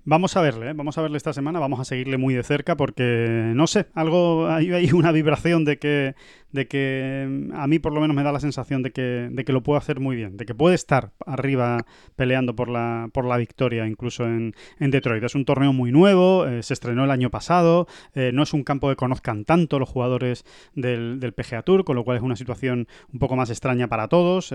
[0.03, 0.73] Vamos a verle, ¿eh?
[0.73, 4.47] vamos a verle esta semana, vamos a seguirle muy de cerca porque, no sé, algo
[4.47, 6.13] hay, una vibración de que,
[6.51, 9.43] de que mm, a mí por lo menos me da la sensación de que, de
[9.43, 11.85] que lo puede hacer muy bien, de que puede estar arriba
[12.15, 15.23] peleando por la, por la victoria incluso en, en Detroit.
[15.23, 18.63] Es un torneo muy nuevo, eh, se estrenó el año pasado, eh, no es un
[18.63, 22.35] campo que conozcan tanto los jugadores del, del, PGA Tour, con lo cual es una
[22.35, 24.53] situación un poco más extraña para todos.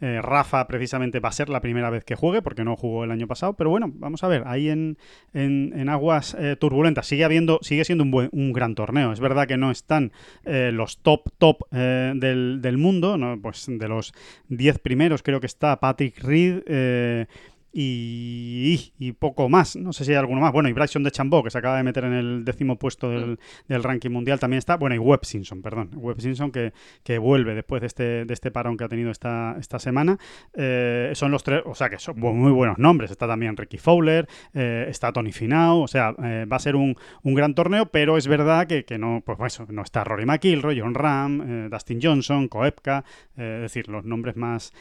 [0.00, 3.26] Rafa precisamente va a ser la primera vez que juegue porque no jugó el año
[3.26, 4.98] pasado, pero bueno, vamos a ver, ahí en,
[5.34, 9.12] en, aguas eh, turbulentas sigue habiendo, sigue siendo un, buen, un gran torneo.
[9.12, 10.12] Es verdad que no están
[10.44, 13.40] eh, los top, top eh, del, del, mundo, ¿no?
[13.40, 14.14] pues de los
[14.48, 17.26] 10 primeros creo que está Patrick Reed.
[17.72, 19.76] Y, y, poco más.
[19.76, 20.52] No sé si hay alguno más.
[20.52, 23.38] Bueno, y Bryson de Chambó, que se acaba de meter en el décimo puesto del,
[23.66, 24.76] del, ranking mundial, también está.
[24.76, 25.90] Bueno, y Webb Simpson, perdón.
[25.94, 29.56] Webb Simpson que, que vuelve después de este, de este parón que ha tenido esta,
[29.58, 30.18] esta semana.
[30.54, 33.10] Eh, son los tres, o sea, que son muy buenos nombres.
[33.10, 35.80] Está también Ricky Fowler, eh, está Tony Finau.
[35.80, 38.98] O sea, eh, va a ser un, un, gran torneo, pero es verdad que, que
[38.98, 43.04] no, pues eso, no está Rory McIlroy, John Ram, eh, Dustin Johnson, Koepka,
[43.36, 44.72] eh, es decir, los nombres más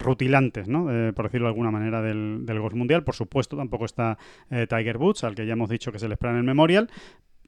[0.00, 0.84] rutilantes, ¿no?
[1.14, 3.04] por decirlo de alguna manera, del del golf mundial.
[3.04, 4.18] Por supuesto, tampoco está
[4.50, 6.90] eh, Tiger Woods, al que ya hemos dicho que se le espera en el Memorial.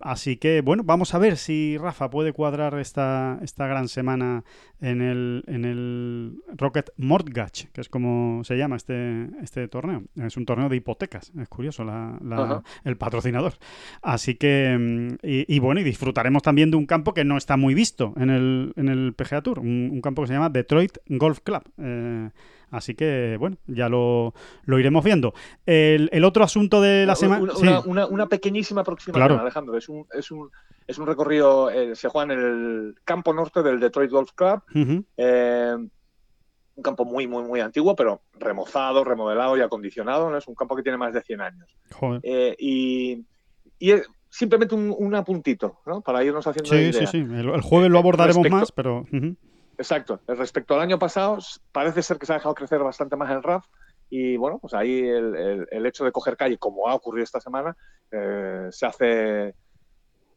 [0.01, 4.45] Así que, bueno, vamos a ver si Rafa puede cuadrar esta, esta gran semana
[4.78, 10.03] en el, en el Rocket Mortgage, que es como se llama este, este torneo.
[10.16, 12.62] Es un torneo de hipotecas, es curioso la, la, -huh.
[12.84, 13.55] el patrocinador.
[14.03, 17.72] Así que, y, y, bueno, y disfrutaremos también de un campo que no está muy
[17.72, 21.41] visto en el, en el PGA Tour, un, un campo que se llama Detroit Golf
[21.41, 21.62] Club.
[21.78, 22.28] Eh,
[22.71, 25.35] Así que, bueno, ya lo, lo iremos viendo.
[25.67, 27.43] El, el, otro asunto de la semana.
[27.43, 27.89] Una, sí.
[27.89, 29.41] una, una, pequeñísima aproximación, claro.
[29.41, 29.77] Alejandro.
[29.77, 30.51] Es un, es un,
[30.87, 34.62] es un recorrido, eh, se juega en el campo norte del Detroit Golf Club.
[34.75, 35.05] Uh -huh.
[35.17, 35.77] eh,
[36.77, 40.31] un campo muy, muy, muy antiguo, pero remozado, remodelado y acondicionado.
[40.31, 40.37] ¿no?
[40.37, 41.69] Es un campo que tiene más de 100 años.
[42.23, 43.25] Eh, y,
[43.79, 46.03] y es simplemente un, un, apuntito, ¿no?
[46.03, 46.69] Para irnos haciendo.
[46.71, 46.93] Sí, idea.
[46.93, 47.19] sí, sí.
[47.19, 48.57] El, el jueves lo abordaremos Respecto...
[48.57, 48.99] más, pero.
[49.01, 49.37] Uh -huh.
[49.79, 50.20] Exacto.
[50.27, 51.39] Respecto al año pasado,
[51.72, 53.66] parece ser que se ha dejado crecer bastante más el RAF
[54.09, 57.41] y bueno, pues ahí el, el, el hecho de coger calle, como ha ocurrido esta
[57.41, 57.77] semana,
[58.11, 59.55] eh, se hace,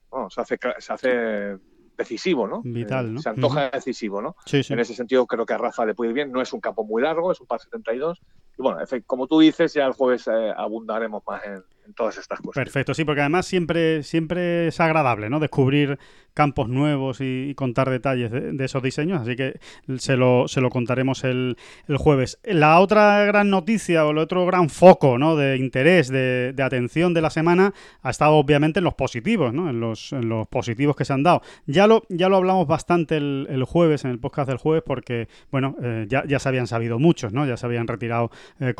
[0.10, 1.58] bueno, se hace, se hace
[1.96, 2.62] decisivo, ¿no?
[2.64, 3.22] Vital, ¿no?
[3.22, 3.74] Se antoja uh -huh.
[3.74, 4.36] decisivo, ¿no?
[4.46, 4.74] Sí, sí.
[4.74, 6.84] En ese sentido creo que a Rafa le puede ir bien, no es un campo
[6.84, 8.22] muy largo, es un par 72
[8.58, 11.64] y bueno, como tú dices, ya el jueves eh, abundaremos más en,
[11.96, 12.64] todas estas cosas.
[12.64, 15.40] Perfecto, sí, porque además siempre, siempre es agradable, ¿no?
[15.40, 15.98] Descubrir
[16.34, 19.60] campos nuevos y, contar detalles de, esos diseños, así que
[19.98, 22.40] se lo, se lo contaremos el, el, jueves.
[22.44, 25.36] La otra gran noticia o el otro gran foco, ¿no?
[25.36, 29.70] De interés, de, atención de la semana ha estado obviamente en los positivos, ¿no?
[29.70, 31.42] En los, en los positivos que se han dado.
[31.66, 35.28] Ya lo, ya lo hablamos bastante el, el jueves, en el podcast del jueves, porque,
[35.52, 37.46] bueno, eh, ya, ya se habían sabido muchos, ¿no?
[37.46, 38.74] Ya se habían retirado eh,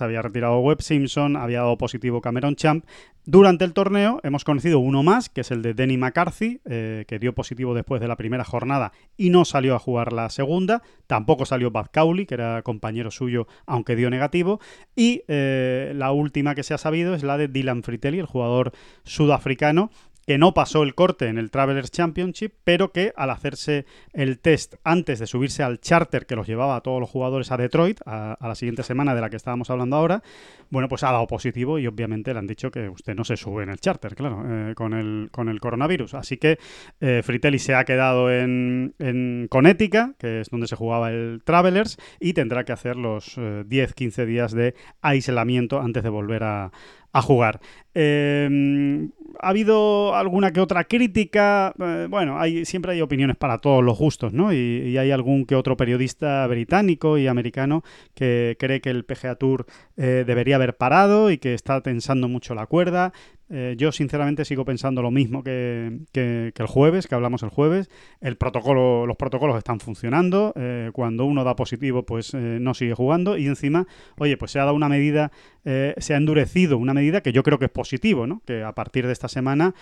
[0.00, 2.84] había retirado Webb Simpson, había dado positivo Cameron Champ.
[3.26, 7.18] Durante el torneo hemos conocido uno más, que es el de Denny McCarthy, eh, que
[7.18, 10.82] dio positivo después de la primera jornada y no salió a jugar la segunda.
[11.06, 14.58] Tampoco salió Bad Cowley, que era compañero suyo, aunque dio negativo.
[14.96, 18.72] Y eh, la última que se ha sabido es la de Dylan Fritelli, el jugador
[19.04, 19.90] sudafricano,
[20.30, 24.76] que no pasó el corte en el Travelers Championship, pero que al hacerse el test
[24.84, 28.38] antes de subirse al charter que los llevaba a todos los jugadores a Detroit, a,
[28.40, 30.22] la siguiente semana de la que estábamos hablando ahora,
[30.70, 33.64] bueno, pues ha dado positivo y obviamente le han dicho que usted no se sube
[33.64, 36.14] en el charter, claro, eh, con, el, con el coronavirus.
[36.14, 36.60] Así que
[37.00, 41.98] eh, Fritelli se ha quedado en, en Connecticut, que es donde se jugaba el Travelers,
[42.20, 46.70] y tendrá que hacer los eh, 10-15 días de aislamiento antes de volver a,
[47.12, 47.60] a jugar.
[47.94, 49.08] Eh,
[49.40, 51.74] ha habido alguna que otra crítica.
[51.78, 54.52] Eh, bueno, hay, siempre hay opiniones para todos los gustos, ¿no?
[54.52, 57.82] Y, y, hay algún que otro periodista británico y americano
[58.14, 62.54] que cree que el PGA Tour eh, debería haber parado y que está tensando mucho
[62.54, 63.12] la cuerda.
[63.50, 67.90] Eh, yo sinceramente sigo pensando lo mismo que, que, el jueves, que hablamos el jueves.
[68.20, 70.52] El protocolo, los protocolos están funcionando.
[70.56, 73.36] Eh, cuando uno da positivo, pues eh, no sigue jugando.
[73.36, 73.86] Y encima,
[74.18, 75.32] oye, pues se ha dado una medida,
[75.64, 78.40] se ha endurecido una medida que yo creo que es positivo, ¿no?
[78.46, 79.74] Que a partir de esta semana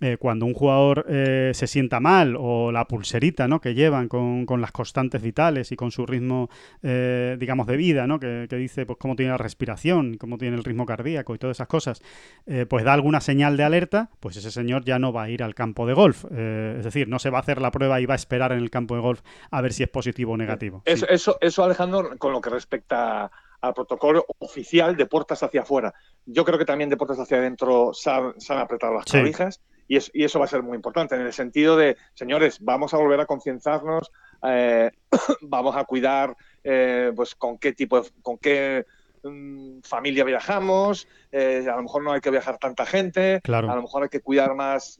[0.00, 3.60] eh, cuando un jugador eh, se sienta mal o la pulserita ¿no?
[3.60, 6.50] que llevan con, con las constantes vitales y con su ritmo,
[6.82, 8.20] eh, digamos, de vida, ¿no?
[8.20, 11.56] que, que dice pues, cómo tiene la respiración, cómo tiene el ritmo cardíaco y todas
[11.56, 12.02] esas cosas,
[12.46, 15.42] eh, pues da alguna señal de alerta, pues ese señor ya no va a ir
[15.42, 16.24] al campo de golf.
[16.26, 18.70] Es decir, no se va a hacer la prueba y va a esperar en el
[18.70, 19.20] campo de golf
[19.50, 20.82] a ver si es positivo o negativo.
[20.86, 20.92] Sí.
[20.92, 23.30] Eso, eso, eso, Alejandro, con lo que respecta
[23.60, 25.94] al protocolo oficial de puertas hacia afuera.
[26.26, 29.12] Yo creo que también de puertas hacia adentro se han, se han apretado las Sí.
[29.12, 32.58] clavijas y, es- y eso va a ser muy importante en el sentido de, señores,
[32.60, 34.10] vamos a volver a concienciarnos,
[34.42, 34.90] eh,
[35.42, 38.84] vamos a cuidar eh, pues con qué tipo de, con qué
[39.22, 43.70] mm, familia viajamos, eh, a lo mejor no hay que viajar tanta gente, Claro.
[43.70, 44.98] a lo mejor hay que cuidar más,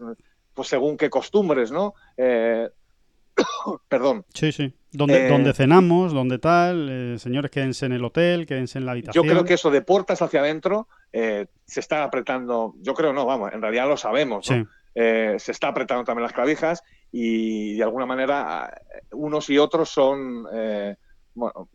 [0.54, 1.94] pues según qué costumbres, ¿no?
[3.88, 4.24] Perdón.
[4.32, 4.72] Sí, sí.
[4.92, 8.92] Donde, Eh, donde cenamos, donde tal, eh, señores, quédense en el hotel, quédense en la
[8.92, 9.26] Yo habitación.
[9.28, 10.88] creo que eso de puertas hacia adentro
[11.18, 14.56] eh, se está apretando, yo creo no, vamos, en realidad lo sabemos, ¿no?
[14.56, 14.64] Sí,
[14.98, 19.88] Eh, se está apretando también las clavijas y de alguna manera eh, unos y otros
[19.90, 20.96] son, eh,
[21.34, 21.68] bueno,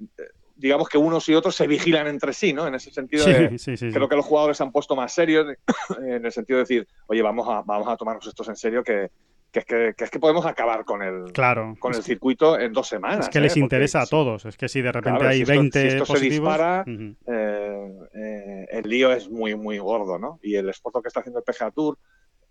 [0.56, 2.66] digamos que unos y otros se vigilan entre sí, ¿no?
[2.68, 3.90] En ese sentido sí, de- sí.
[3.92, 5.46] creo que los jugadores se han puesto más serios
[6.04, 9.10] en el sentido de decir, oye, vamos a, vamos a tomarnos estos en serio que,
[9.52, 11.76] que es que, que es que podemos acabar con el, Claro.
[11.80, 13.26] con el circuito en dos semanas.
[13.26, 13.42] es que ¿eh?
[13.42, 14.46] les Porque interesa a si- todos.
[14.46, 16.50] Es que si de repente Claro, hay si esto- 20 si esto se positivos.
[16.50, 17.16] dispara, ujú.
[17.28, 20.40] eh, eh, el lío es muy, muy gordo, ¿no?
[20.42, 21.98] Y el esfuerzo que está haciendo el PGA Tour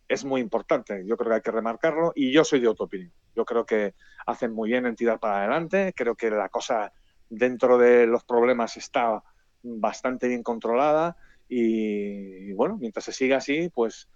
[0.09, 1.05] es muy importante.
[1.07, 3.13] Yo creo que hay que remarcarlo y yo soy de otra opinión.
[3.35, 3.95] Yo creo que
[4.27, 5.93] hacen muy bien en tirar para adelante.
[5.97, 6.93] Creo que la cosa
[7.31, 9.23] dentro de los problemas está
[9.63, 11.17] bastante bien controlada
[11.49, 14.09] y, bueno, mientras se siga así, pues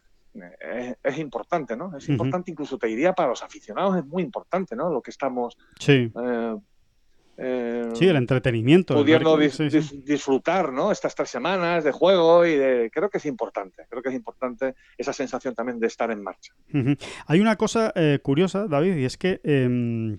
[0.61, 1.97] es, es importante, ¿no?
[1.97, 4.91] Es importante, incluso te diría para los aficionados, es muy importante, ¿no?
[4.93, 6.57] Lo que estamos Sí, eh,
[7.37, 8.95] eh, sí, el entretenimiento.
[8.95, 9.79] pudiendo ver- dis- sí, sí.
[9.99, 10.93] dis- disfrutar ¿no?
[10.93, 14.75] estas tres semanas de juego y de creo que es importante creo que es importante
[14.97, 16.53] esa sensación también de estar en marcha.
[17.27, 20.19] Hay una cosa eh, curiosa, David, y es que em,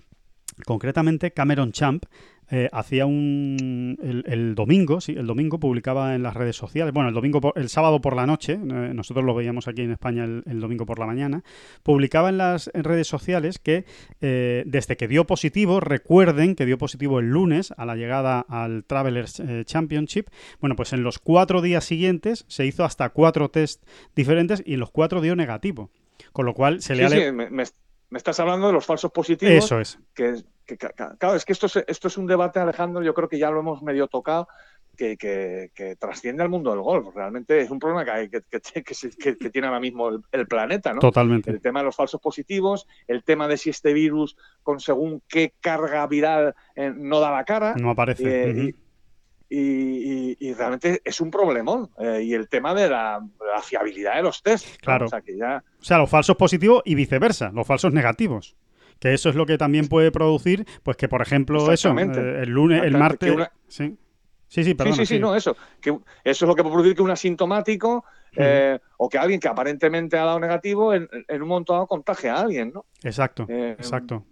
[0.66, 2.04] concretamente Cameron Champ
[2.50, 7.08] eh, hacía un el, el domingo, sí, el domingo publicaba en las redes sociales, bueno,
[7.08, 8.58] el domingo, por- el sábado por la noche, eh,
[8.94, 11.42] nosotros lo veíamos aquí en España el, el domingo por la mañana,
[11.82, 13.84] publicaba en las en redes sociales que
[14.20, 18.84] eh, desde que dio positivo, recuerden que dio positivo el lunes a la llegada al
[18.84, 20.28] Travelers eh, Championship,
[20.60, 23.84] bueno, pues en los cuatro días siguientes se hizo hasta cuatro test
[24.14, 25.90] diferentes y en los cuatro dio negativo.
[26.32, 27.10] Con lo cual se sí, le ha...
[27.10, 27.64] sí, me, me-
[28.10, 29.98] me estás hablando de los falsos positivos Eso es.
[30.14, 30.34] que,
[30.64, 30.88] que- que-
[31.18, 33.60] claro es que esto es, esto es un debate Alejandro yo creo que ya lo
[33.60, 34.48] hemos medio tocado
[34.96, 38.40] que, que- que trasciende al mundo del golf realmente es un problema que, hay, que,
[39.50, 41.00] tiene ahora mismo el, el planeta ¿no?
[41.00, 41.50] Totalmente.
[41.50, 45.52] El tema de los falsos positivos, el tema de si este virus con según qué
[45.60, 47.74] carga viral eh, no da la cara.
[47.76, 48.50] No aparece.
[48.50, 48.74] Eh, y,
[49.48, 51.88] y- y- y realmente es un problemón.
[51.98, 53.20] eh, y el tema de la,
[53.62, 54.76] fiabilidad de los test.
[54.80, 55.06] Claro.
[55.06, 55.62] O sea, que ya.
[55.80, 58.56] O sea, los falsos positivos y viceversa, los falsos negativos.
[58.98, 62.50] Que eso es lo que también puede producir, pues que por ejemplo eso, eh, el
[62.50, 63.32] lunes, el martes...
[63.34, 63.94] una- Sí.
[64.48, 64.96] Sí, sí, perdona.
[64.96, 65.56] sí, sí, no, eso.
[65.80, 68.04] Que eso es lo que puede producir que un asintomático
[68.38, 72.28] eh, o que alguien que aparentemente ha dado negativo en, en un momento dado contagie
[72.28, 72.84] a alguien, ¿no?
[73.02, 74.24] Exacto, Eh, exacto.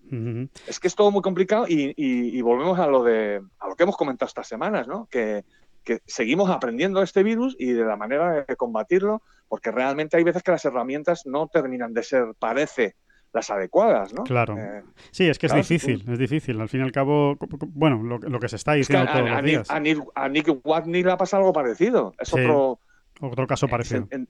[0.66, 3.74] Es que es todo muy complicado y, y- y volvemos a lo de a lo
[3.76, 5.06] que hemos comentado estas semanas, ¿no?
[5.10, 5.44] Que,
[5.82, 10.42] que seguimos aprendiendo este virus y de la manera de combatirlo, porque realmente hay veces
[10.42, 12.96] que las herramientas no terminan de ser, parece,
[13.34, 14.22] las adecuadas, ¿no?
[14.24, 14.56] Claro.
[14.56, 16.60] Eh, Sí, es que es sí, difícil, es difícil.
[16.60, 17.36] Al fin y al cabo,
[17.74, 19.70] bueno, lo, lo que se está es que a, diciendo todos a- los Nick, días.
[19.70, 22.14] a Nick- a Nick Watney le ha pasado algo parecido.
[22.18, 22.78] Es Sí, otro.
[23.20, 24.06] Otro caso parecido.
[24.10, 24.28] en- en-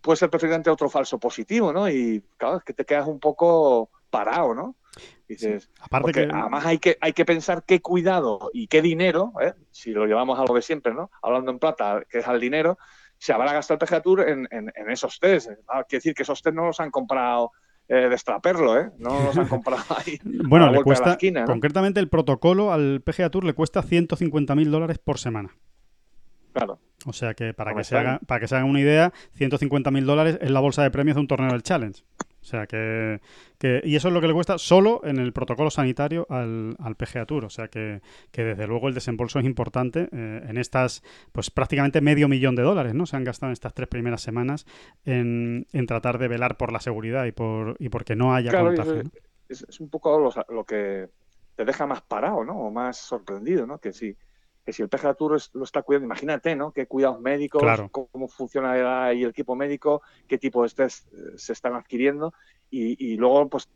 [0.00, 1.88] puede ser perfectamente otro falso positivo, ¿no?
[1.88, 4.76] Y claro, es que te quedas un poco parado, ¿no?
[5.26, 6.28] Dices, Aparte que...
[6.32, 9.54] además hay que, hay que pensar qué cuidado y qué dinero, ¿eh?
[9.72, 11.10] si lo llevamos a lo de siempre, ¿no?
[11.22, 12.78] Hablando en plata, que es al dinero,
[13.18, 15.48] se habrá gastado el PGA Tour en, en- en esos test.
[15.66, 17.52] Ah, quiere decir que esos test no los han comprado
[17.88, 18.90] eh, de extraperlo, ¿eh?
[18.98, 20.18] No los han comprado ahí.
[20.24, 21.46] Bueno, le cuesta, esquina, ¿no?
[21.46, 25.50] concretamente el protocolo al PGA Tour le cuesta 150.000 dólares por semana.
[26.52, 26.78] Claro.
[27.06, 30.38] O sea que para que, se haga, para que se hagan una idea, 150.000 dólares
[30.40, 32.02] es la bolsa de premios de un torneo del Challenge.
[32.44, 33.22] O sea que,
[33.58, 36.94] que- Y eso es lo que le cuesta solo en el protocolo sanitario al, al
[36.94, 37.46] PGA Tour.
[37.46, 42.02] O sea que, que desde luego el desembolso es importante eh, en estas, pues prácticamente
[42.02, 43.06] medio millón de dólares, ¿no?
[43.06, 44.66] Se han gastado en estas tres primeras semanas
[45.06, 48.50] en, en tratar de velar por la seguridad y por, y por que no haya
[48.50, 49.00] Claro, y contagio.
[49.00, 49.10] eso ¿no?
[49.48, 51.08] es, es un poco lo, lo que
[51.56, 52.58] te deja más parado, ¿no?
[52.58, 53.78] O más sorprendido, ¿no?
[53.78, 54.14] Que si,
[54.64, 56.72] que si el PGA Tour lo está cuidando, imagínate, ¿no?
[56.72, 57.90] Qué cuidados médicos, Claro.
[57.90, 62.32] cómo funciona ahí el equipo médico, qué tipo de test eh, se están adquiriendo
[62.70, 63.68] y, y luego, pues,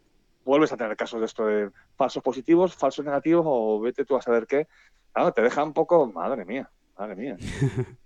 [0.44, 4.22] vuelves a tener casos de esto de falsos positivos, falsos negativos o vete tú a
[4.22, 4.66] saber qué.
[5.12, 7.36] Claro, te deja un poco, madre mía, Madre mía.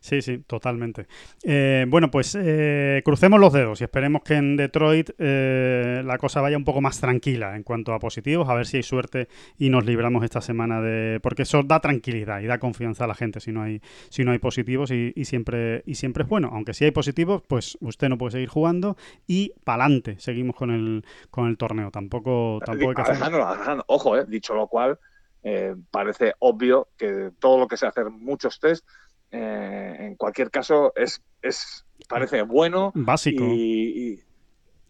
[0.00, 1.06] Sí, sí, totalmente.
[1.42, 6.40] Eh, bueno, pues eh, crucemos los dedos y esperemos que en Detroit eh, la cosa
[6.40, 9.28] vaya un poco más tranquila en cuanto a positivos, a ver si hay suerte
[9.58, 11.18] y nos libramos esta semana de...
[11.20, 14.30] porque eso da tranquilidad y da confianza a la gente si no hay, si no
[14.30, 16.48] hay positivos y, y siempre, y siempre es bueno.
[16.52, 18.96] Aunque si hay positivos, pues usted no puede seguir jugando
[19.26, 21.90] y pa'lante, seguimos con el, con el torneo.
[21.90, 23.16] Tampoco, tampoco hay que hacer...
[23.16, 24.98] Alejandro, Alejandro, ojo, eh, dicho lo cual,
[25.42, 28.86] eh, parece obvio que todo lo que sea hacer muchos test,
[29.30, 33.44] eh, en cualquier caso, es, es parece bueno Básico.
[33.44, 34.22] y, y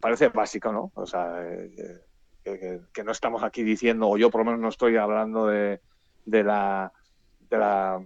[0.01, 0.93] parece básico, ¿no?
[0.95, 2.01] O sea, eh,
[2.45, 5.47] que, que- que no estamos aquí diciendo, o yo por lo menos no estoy hablando
[5.47, 5.81] de,
[6.25, 6.93] de la
[7.51, 8.01] de la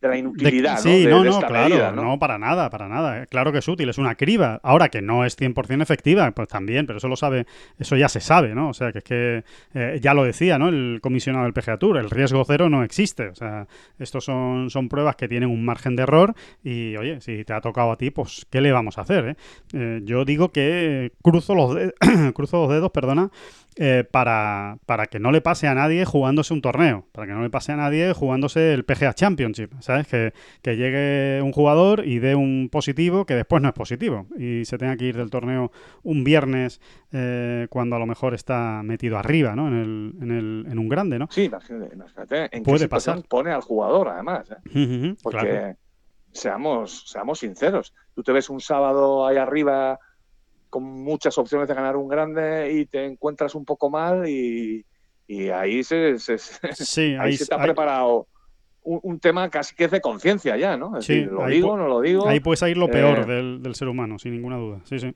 [0.00, 0.80] de la De- inutilidad, ¿no?
[0.80, 2.04] sí, de, no, de no, claro, medida, ¿no?
[2.04, 2.18] ¿no?
[2.18, 3.26] para nada, para nada.
[3.26, 4.58] Claro que es útil, es una criba.
[4.62, 7.46] Ahora que no es 100% efectiva, pues también, pero eso lo sabe,
[7.78, 8.70] eso ya se sabe, ¿no?
[8.70, 9.44] O sea, que es que
[9.74, 10.68] eh, ya lo decía, ¿no?
[10.68, 13.28] El comisionado del PGA Tour, el riesgo cero no existe.
[13.28, 13.66] O sea,
[13.98, 16.34] estos son, son pruebas que tienen un margen de error
[16.64, 19.36] y, oye, si te ha tocado a ti, pues, ¿qué le vamos a hacer, eh?
[19.74, 21.76] Eh, yo digo que cruzo los,
[22.34, 23.30] cruzo los dedos, perdona,
[23.76, 27.42] eh, para, para que no le pase a nadie jugándose un torneo, para que no
[27.42, 30.06] le pase a nadie jugándose el PGA Championship, ¿sabes?
[30.08, 34.64] Que, que llegue un jugador y dé un positivo que después no es positivo y
[34.64, 35.70] se tenga que ir del torneo
[36.02, 36.80] un viernes
[37.12, 39.68] eh, cuando a lo mejor está metido arriba, ¿no?
[39.68, 41.28] En, el, en, el, en un grande, ¿no?
[41.30, 43.22] Sí, imagínate, imagínate en Puede qué pasar.
[43.28, 45.14] pone al jugador, además, ¿eh?
[45.22, 45.76] Porque claro.
[46.32, 49.98] seamos, seamos sinceros, tú te ves un sábado ahí arriba
[50.70, 54.86] con muchas opciones de ganar un grande y te encuentras un poco mal y,
[55.26, 58.28] y ahí se, se- Sí, ahí ahí, se te ha ahí- preparado
[58.82, 60.96] un, un tema casi que es de conciencia ya, ¿no?
[60.96, 62.26] Es Sí, decir, lo digo, no lo digo.
[62.26, 64.80] ahí puede salir lo peor eh, del, del ser humano, sin ninguna duda.
[64.84, 65.14] Sí, sí.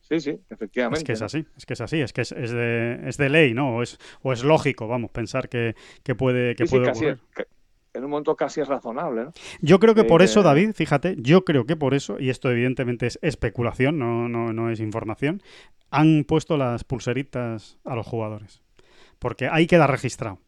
[0.00, 0.98] Sí, sí, efectivamente.
[1.00, 3.30] Es que es así, es que es así, es que es, es de, es de
[3.30, 3.76] ley, ¿no?
[3.76, 7.22] O es, o es lógico, vamos, pensar que, que puede, que Sí, puede casi ocurrir.
[7.24, 7.46] es- que-
[7.94, 9.32] en un momento casi es razonable, ¿no?
[9.60, 12.50] Yo creo que por Eh, eso, David, fíjate, yo creo que por eso, y esto
[12.50, 15.42] evidentemente es especulación, no, no, no es información,
[15.90, 18.62] han puesto las pulseritas a los jugadores.
[19.18, 20.38] Porque ahí queda registrado.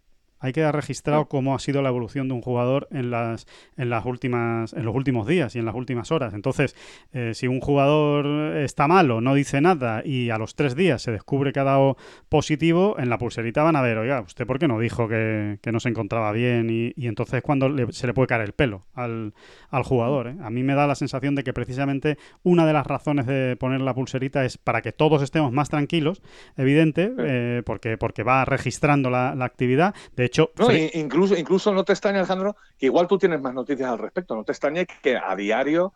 [0.44, 3.46] Ahí queda registrado cómo ha sido la evolución de un jugador en las,
[3.78, 6.34] en las últimas, en los últimos días y en las últimas horas.
[6.34, 6.76] Entonces,
[7.14, 8.26] eh, si un jugador
[8.58, 11.96] está malo, no dice nada y a los tres días se descubre que ha dado
[12.28, 15.72] positivo, en la pulserita van a ver, oiga, ¿usted por qué no dijo que, que
[15.72, 16.68] no se encontraba bien?
[16.68, 19.32] Y, y entonces es cuando le- se le puede caer el pelo al,
[19.70, 20.26] al jugador.
[20.28, 20.36] ¿eh?
[20.42, 23.80] A mí me da la sensación de que precisamente una de las razones de poner
[23.80, 26.20] la pulserita es para que todos estemos más tranquilos,
[26.58, 29.94] evidente, eh, porque, porque va registrando la, la actividad.
[30.16, 33.40] De hecho, No, Fre- i- incluso, incluso no te extraña, Alejandro, que igual tú tienes
[33.40, 34.34] más noticias al respecto.
[34.34, 35.92] No te extraña que a diario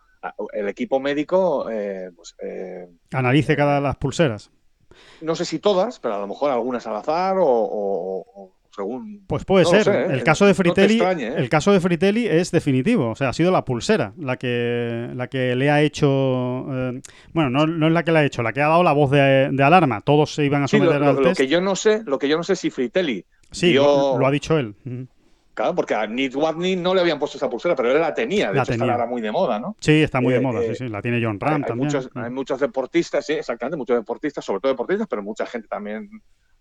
[0.53, 4.51] el equipo médico, eh, pues, eh, analice cada las pulseras.
[5.21, 9.25] no sé si todas, pero a lo mejor algunas al azar o, o- o según.
[9.27, 9.85] Pues puede No ser.
[9.85, 10.07] sé, ¿eh?
[10.11, 11.35] El caso de No te Fritelli, extrañe, ¿eh?
[11.37, 13.11] el caso de Fritelli es definitivo.
[13.11, 16.09] O sea, ha sido la pulsera la que, la que le ha hecho.
[16.73, 17.01] eh,
[17.33, 19.11] bueno, no, no es la que le ha hecho, la que ha dado la voz
[19.11, 20.01] de, de alarma.
[20.01, 21.41] Todos se iban a Sí, lo, someter lo- al lo test.
[21.41, 24.31] que yo no sé, lo que yo no sé si Fritelli, Sí, lo, lo ha
[24.31, 24.75] dicho él.
[25.55, 28.49] Claro, porque a Nick Watney no le habían puesto esa pulsera, pero él la tenía.
[28.51, 28.93] De La hecho, está tenía.
[28.95, 29.75] ahora muy de moda, ¿no?
[29.81, 30.61] Sí, está muy de Eh, moda.
[30.63, 30.89] eh, sí, sí.
[30.89, 31.87] La tiene John Ram hay también.
[31.89, 36.09] muchos, hay muchos deportistas, sí, exactamente, muchos deportistas, sobre todo deportistas, pero mucha gente también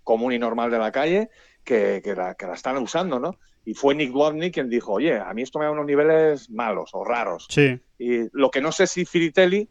[0.03, 1.29] común y normal de la calle
[1.63, 3.35] que, que la, que la están usando, ¿no?
[3.65, 6.91] Y fue Nick Watney quien dijo, oye, a mí esto me da unos niveles malos
[6.93, 7.45] o raros.
[7.49, 9.67] Sí, Y lo que no sé si Firitelli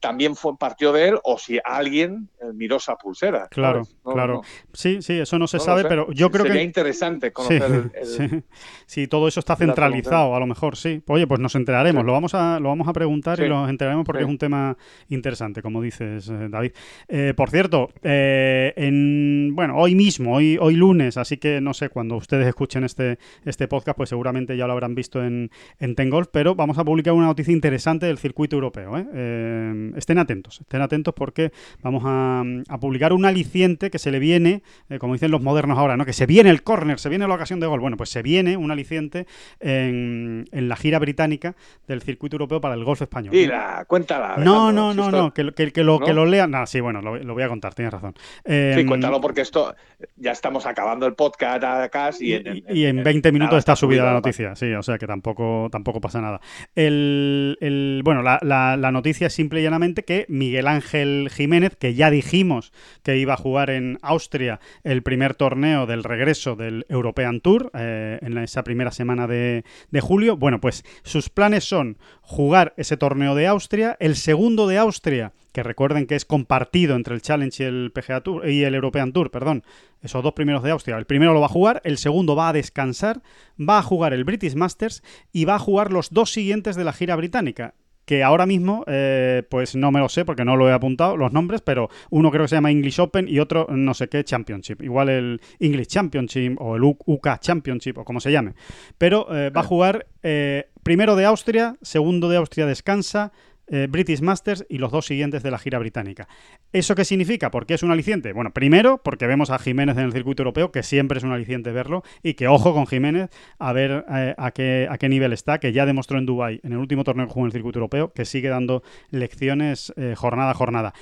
[0.00, 3.48] también fue, partió de él o si alguien eh, miró esa pulsera.
[3.48, 4.34] Claro, claro.
[4.34, 5.88] no- sí, sí, eso no se no sabe, sé.
[5.88, 6.64] pero yo creo Sería que.
[6.64, 8.42] interesante Sí, conocer el, el- sí.
[8.86, 11.02] Sí, todo eso está centralizado, a lo mejor, sí.
[11.08, 12.06] Oye, pues nos enteraremos, Sí.
[12.06, 13.48] lo vamos a, lo vamos a preguntar y Sí.
[13.48, 14.24] nos enteraremos porque Sí.
[14.24, 14.76] es un tema
[15.08, 16.72] interesante, como dices, eh, David.
[17.08, 21.88] Eh, por cierto, eh, en, bueno, hoy mismo, hoy, hoy lunes, así que no sé,
[21.88, 26.28] cuando ustedes escuchen este, este podcast, pues seguramente ya lo habrán visto en, en Tengolf,
[26.32, 28.96] pero vamos a publicar una noticia interesante del circuito europeo.
[28.98, 29.06] ¿eh?
[29.14, 31.52] Eh, estén atentos, estén atentos porque
[31.82, 35.78] vamos a, a publicar un aliciente que se le viene, eh, como dicen los modernos
[35.78, 36.04] ahora, ¿no?
[36.04, 37.80] que se viene el córner, se viene la ocasión de gol.
[37.80, 39.26] Bueno, pues se viene un aliciente
[39.60, 41.54] en, en la gira británica
[41.88, 43.32] del circuito europeo para el golf español.
[43.34, 44.36] Mira, cuéntala.
[44.38, 46.06] No, no, si no, esto- no, que, lo- que, que lo, ¿No?
[46.06, 46.50] que lo lean.
[46.50, 48.14] No, sí, bueno, lo, lo voy a contar, tienes razón.
[48.16, 49.74] Sí, Em, cuéntalo porque esto
[50.16, 53.76] ya estamos acabando el podcast acá y, y, en, y en 20 minutos nada, está
[53.76, 56.40] subida la noticia, sí, o sea que tampoco, tampoco pasa nada.
[56.74, 59.63] El, el- bueno, la, la- la noticia es simple y
[60.04, 65.34] que Miguel Ángel Jiménez, que ya dijimos que iba a jugar en Austria el primer
[65.34, 70.60] torneo del regreso del European Tour eh, en esa primera semana de, de julio, bueno,
[70.60, 76.08] pues sus planes son jugar ese torneo de Austria, el segundo de Austria que recuerden
[76.08, 79.62] que es compartido entre el Challenge y el PGA Tour y el European Tour, perdón,
[80.02, 80.96] esos dos primeros de Austria.
[80.96, 83.22] El primero lo va a jugar, el segundo va a descansar,
[83.56, 86.92] va a jugar el British Masters y va a jugar los dos siguientes de la
[86.92, 87.74] gira británica
[88.04, 91.32] que ahora mismo, eh, pues no me lo sé porque no lo he apuntado los
[91.32, 94.82] nombres, pero uno creo que se llama English Open y otro no sé qué Championship.
[94.82, 98.54] Igual el English Championship o el UK Championship o como se llame.
[98.98, 103.32] Pero eh, va a jugar eh, primero de Austria, segundo de Austria descansa,
[103.68, 106.28] eh, British Masters y los dos siguientes de la gira británica.
[106.72, 107.50] ¿Eso qué significa?
[107.50, 108.32] ¿Por qué es un aliciente?
[108.32, 111.72] Bueno, primero, porque vemos a Jiménez en el circuito europeo, que siempre es un aliciente
[111.72, 115.58] verlo, y que ojo con Jiménez a ver eh, a, qué, a qué nivel está,
[115.58, 118.12] que ya demostró en Dubái, en el último torneo que jugó en el circuito europeo,
[118.12, 120.94] que sigue dando lecciones eh, jornada a jornada.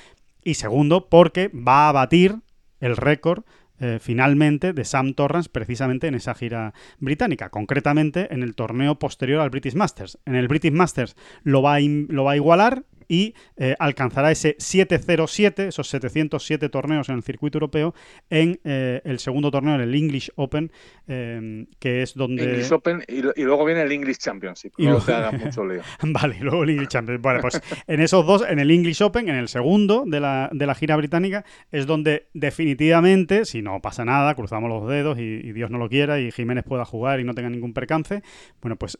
[0.44, 2.36] Y segundo, porque va a batir
[2.80, 3.44] el récord
[3.82, 9.40] eh, finalmente de Sam Torrance precisamente en esa gira británica, concretamente en el torneo posterior
[9.40, 10.18] al British Masters.
[10.24, 15.88] En el British Masters lo lo va a igualar y eh, alcanzará ese 707, esos
[15.88, 17.94] 707 torneos en el circuito europeo,
[18.30, 20.72] en eh, el segundo torneo, en el English Open,
[21.08, 22.44] eh, que es donde...
[22.44, 24.72] English Open y, y, luego viene el English Championship.
[24.78, 25.00] Y luego...
[25.00, 25.82] te mucho lío.
[26.02, 27.22] vale, y luego el English Championship.
[27.24, 30.66] Vale, pues en esos dos, en el English Open, en el segundo de la, de
[30.66, 35.52] la gira británica, es donde definitivamente, si no pasa nada, cruzamos los dedos y, y,
[35.52, 38.22] Dios no lo quiera y Jiménez pueda jugar y no tenga ningún percance,
[38.60, 38.98] bueno, pues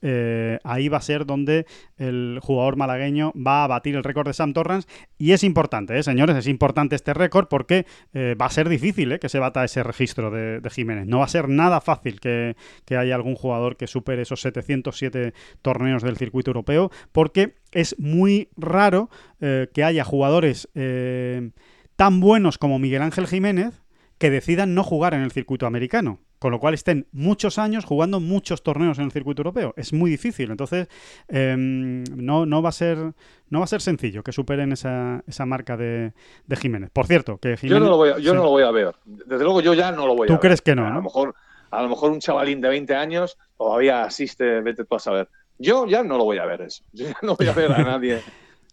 [0.64, 1.66] ahí va a ser donde
[1.98, 4.88] el jugador malagueño va a batir el récord de Sam Torrance
[5.18, 9.12] y es importante, ¿eh, señores, es importante este récord porque eh, va a ser difícil
[9.12, 9.18] ¿eh?
[9.18, 11.06] que se bata ese registro de, Jiménez.
[11.06, 12.56] No va a ser nada fácil que,
[12.90, 15.32] haya algún jugador que supere esos 707
[15.62, 19.08] torneos del circuito europeo porque es muy raro
[19.40, 20.68] que haya jugadores
[21.96, 23.82] tan buenos como Miguel Ángel Jiménez
[24.18, 28.18] que decidan no jugar en el circuito americano con lo cual estén muchos años jugando
[28.18, 29.74] muchos torneos en el circuito europeo.
[29.76, 30.88] Es muy difícil, entonces
[31.28, 32.98] eh, no, no, va a ser,
[33.48, 36.14] no va a ser sencillo que superen esa, esa marca de,
[36.48, 36.90] de, Jiménez.
[36.90, 37.78] Por cierto, que Jiménez...
[37.78, 38.36] Yo, no lo, voy a, yo sí.
[38.36, 38.92] no lo voy a ver.
[39.04, 40.40] Desde luego yo ya no lo voy ¿Tú a ver.
[40.40, 40.84] ¿Tú crees que no?
[40.84, 40.96] A ¿no?
[40.96, 41.34] lo mejor
[41.70, 45.28] a lo mejor un chavalín de 20 años todavía asiste, vete tú a saber.
[45.58, 46.82] Yo ya no lo voy a ver eso.
[46.92, 48.20] Yo ya no voy a ver a nadie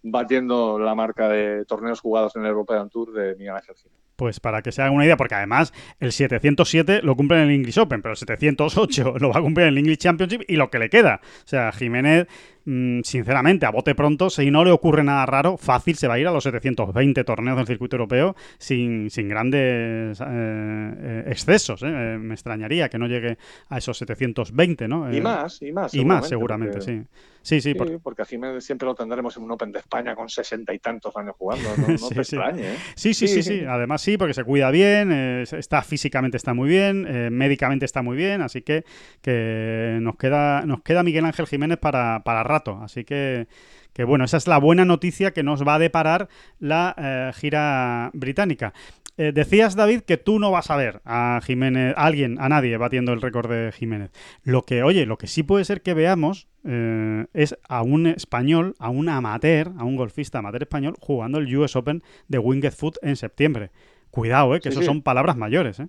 [0.04, 3.76] batiendo la marca de torneos jugados en el European Tour de Miguel Ángel.
[4.20, 7.56] Pues para que se hagan una idea, porque además el 707 lo cumple en el
[7.56, 10.70] English Open, pero el 708 lo va a cumplir en el English Championship y lo
[10.70, 11.22] que le queda.
[11.24, 12.28] O sea, Jiménez,
[12.66, 16.20] mmm, sinceramente, a bote pronto, si no le ocurre nada raro, fácil se va a
[16.20, 21.82] ir a los 720 torneos del circuito europeo sin, sin grandes eh, excesos.
[21.84, 22.18] ¿eh?
[22.20, 23.38] Me extrañaría que no llegue
[23.70, 25.14] a esos 720, ¿no?
[25.14, 25.93] Y eh, más, y más.
[25.93, 26.91] Y más, seguramente, porque...
[26.91, 27.08] sí.
[27.50, 27.97] Sí, sí, sí porque...
[27.97, 31.18] porque a Jiménez siempre lo tendremos en un Open de España con sesenta y tantos
[31.18, 31.68] años jugando.
[31.78, 32.36] No, no sí, te sí.
[32.36, 32.78] extrañe, ¿eh?
[32.93, 33.64] Sí, sí, sí, sí.
[33.68, 38.04] Además, sí, porque se cuida bien, eh, está físicamente está muy bien, eh, médicamente está
[38.04, 38.86] muy bien, así que,
[39.24, 42.80] que nos queda nos queda Miguel Ángel Jiménez para, para rato.
[42.84, 43.47] Así que,
[43.93, 46.29] que bueno, esa es la buena noticia que nos va a deparar
[46.59, 48.73] la eh, gira británica.
[49.19, 52.77] Eh, decías, David, que tú no vas a ver a Jiménez, a alguien, a nadie
[52.77, 54.11] batiendo el récord de Jiménez.
[54.43, 58.75] Lo que, oye, lo que sí puede ser que veamos eh, es a un español,
[58.79, 62.95] a un amateur, a un golfista amateur español jugando el US Open de Winged Foot
[63.01, 63.71] en septiembre.
[64.09, 64.85] Cuidado, eh, que sí, eso sí.
[64.85, 65.81] son palabras mayores.
[65.81, 65.87] Eh.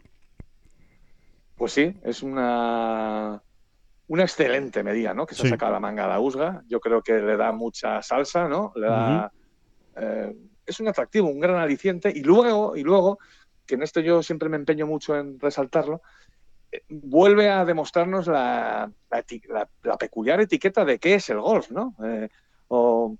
[1.57, 3.42] Pues sí, es una,
[4.11, 5.25] una excelente medida, ¿no?
[5.25, 5.47] Que se sí.
[5.47, 6.65] ha sacado la manga a la USGA.
[6.67, 8.73] Yo creo que le da mucha salsa, ¿no?
[8.75, 9.33] Le da.
[9.95, 10.37] Uh -huh.
[10.67, 12.13] es un atractivo, un gran aliciente.
[12.13, 13.21] Y luego, y luego,
[13.65, 16.03] que en esto yo siempre me empeño mucho en resaltarlo,
[16.73, 21.71] eh, vuelve a demostrarnos la, la, la, la, peculiar etiqueta de qué es el golf,
[21.71, 21.95] ¿no?
[22.03, 22.29] Eh,
[22.67, 23.17] o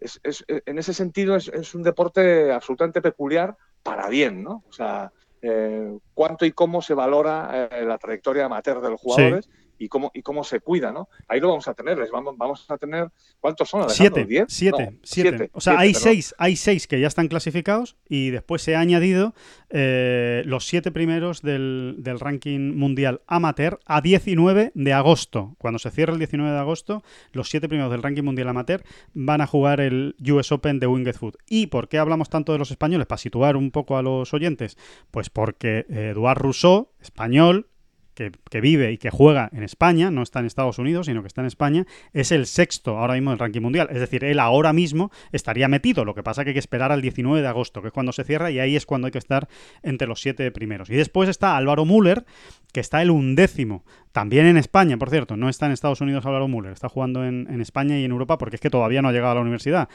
[0.00, 4.64] es, es, en ese sentido es, es, un deporte absolutamente peculiar para bien, ¿no?
[4.68, 9.44] O sea, eh, cuánto y cómo se valora eh, la trayectoria amateur de los jugadores.
[9.44, 11.08] Sí y cómo, y cómo se cuida, ¿no?
[11.26, 13.08] Ahí lo vamos a tener, les vamos, vamos a tener,
[13.40, 13.90] ¿cuántos son?
[13.90, 14.44] Siete, ¿Diez?
[14.48, 15.30] Siete, no, siete.
[15.30, 15.50] siete.
[15.54, 18.80] O sea, siete, hay, seis, hay seis que ya están clasificados y después se ha
[18.80, 19.34] añadido
[19.70, 25.56] eh, los siete primeros del, del, ranking mundial amateur a 19 de agosto.
[25.58, 27.02] Cuando se cierra el 19 de agosto,
[27.32, 31.14] los siete primeros del ranking mundial amateur van a jugar el US Open de Winged
[31.14, 31.38] Foot.
[31.48, 33.08] ¿Y por qué hablamos tanto de los españoles?
[33.08, 34.78] Para situar un poco a los oyentes.
[35.10, 37.66] Pues porque Eduard Rousseau, español,
[38.14, 41.28] que, que, vive y que juega en España, no está en Estados Unidos, sino que
[41.28, 43.88] está en España, es el sexto ahora mismo del ranking mundial.
[43.90, 46.04] Es decir, él ahora mismo estaría metido.
[46.04, 48.24] Lo que pasa que hay que esperar al 19 de agosto, que es cuando se
[48.24, 49.48] cierra, y ahí es cuando hay que estar
[49.82, 50.90] entre los siete primeros.
[50.90, 52.24] Y después está Álvaro Müller,
[52.72, 56.46] que está el undécimo También en España, por cierto, no está en Estados Unidos Álvaro
[56.46, 59.12] Müller, está jugando en, en España y en Europa porque es que todavía no ha
[59.12, 59.88] llegado a la universidad.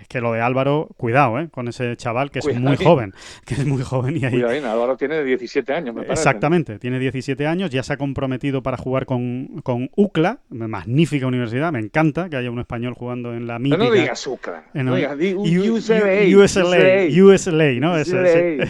[0.00, 1.48] Es que lo de Álvaro, cuidado, ¿eh?
[1.50, 3.14] Con ese chaval que es muy joven,
[3.46, 4.32] que es muy joven y ahí...
[4.32, 6.12] Cuidadín, Álvaro tiene 17 años, me parece.
[6.12, 11.72] Exactamente, tiene 17 años, ya se ha comprometido para jugar con, con UCLA, magnífica universidad,
[11.72, 13.84] me encanta que haya un español jugando en la mítica...
[13.84, 17.96] no digas UCLA, en no digas, di UCLA, U- USLA, USLA, ¿no?
[18.04, 18.64] Es, es- USLA.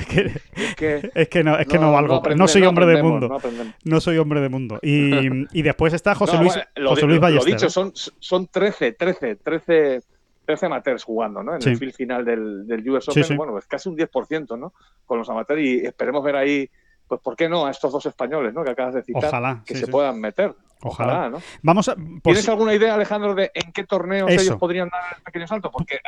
[1.15, 3.29] es que, no, es que no, valgo, no, soy hombre de mundo.
[3.29, 3.39] no.
[3.85, 4.79] No soy hombre de mundo.
[4.83, 4.94] Y,
[5.53, 7.53] y después está José No, Luis, bueno, lo, José Luis lo Ballester.
[7.55, 10.03] dicho, son, son 13, 13, 13,
[10.47, 11.55] 13 amateurs jugando, ¿no?
[11.55, 11.71] En Sí.
[11.71, 13.37] el field final del, del US Open, sí.
[13.37, 14.73] bueno, pues casi un 10%, ¿no?
[15.07, 16.69] Con los amateurs y esperemos ver ahí,
[17.09, 17.67] pues, ¿por qué no?
[17.67, 18.63] A estos dos españoles, ¿no?
[18.65, 20.55] Que acabas de citar, Ojalá, que se puedan meter.
[20.87, 21.31] Ojalá.
[21.31, 21.39] ¿no?
[21.63, 21.97] Vamos a.
[22.23, 24.43] ¿Tienes alguna idea, Alejandro, de en qué torneos Eso.
[24.43, 25.71] ellos podrían dar el pequeño salto?
[25.71, 25.99] Porque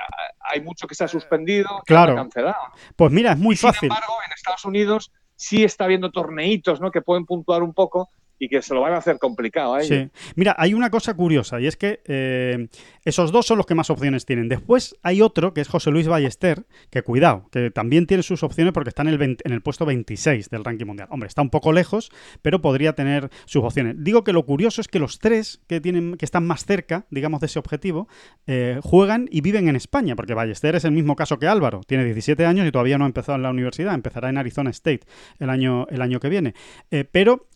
[0.41, 2.13] hay mucho que se ha suspendido, que Claro.
[2.13, 2.57] se ha cancelado.
[2.95, 3.87] Pues mira, es muy Sin fácil.
[3.89, 6.91] embargo, en Estados Unidos sí está habiendo torneitos, ¿no?
[6.91, 9.83] Que pueden puntuar un poco y que se lo van a hacer complicado a.
[9.83, 10.09] Sí.
[10.35, 12.69] Mira, hay una cosa curiosa y es que eh,
[13.05, 14.49] esos dos son los que más opciones tienen.
[14.49, 18.73] Después hay otro que es José Luis Ballester, que cuidado, que también tiene sus opciones
[18.73, 21.09] porque está en el, 20 en el puesto 26 del ranking mundial.
[21.11, 22.11] Hombre, está un poco lejos,
[22.43, 23.97] pero podría tener sus opciones.
[23.99, 27.41] Digo que lo curioso es que los tres que, tienen, que están más cerca, digamos,
[27.41, 28.09] de ese objetivo,
[28.47, 31.81] eh, juegan y viven en España, porque Ballester es el mismo caso que Álvaro.
[31.87, 35.01] Tiene 17 años y todavía no ha empezado en la universidad, empezará en Arizona State
[35.39, 36.55] el año, el año que viene.
[36.91, 37.47] Eh, pero...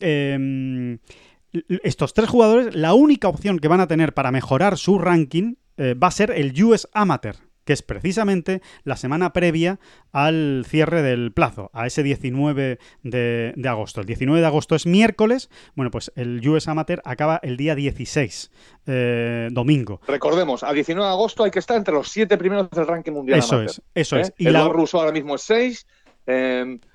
[1.53, 5.55] eh, estos tres jugadores, la única opción que van a tener para mejorar su ranking
[5.77, 9.79] eh, va a ser el US Amateur, que es precisamente la semana previa
[10.13, 14.01] al cierre del plazo, a ese 19 de, de agosto.
[14.01, 18.51] El 19 de agosto es miércoles, bueno, pues el US Amateur acaba el día 16,
[18.87, 20.01] eh, domingo.
[20.09, 23.39] Recordemos, a 19 de agosto hay que estar entre los siete primeros del ranking mundial.
[23.39, 24.21] Eso amateur, es, eso ¿eh?
[24.23, 24.33] es.
[24.39, 24.73] Y Eduard la...
[24.73, 25.87] Rousseau ahora mismo es 6.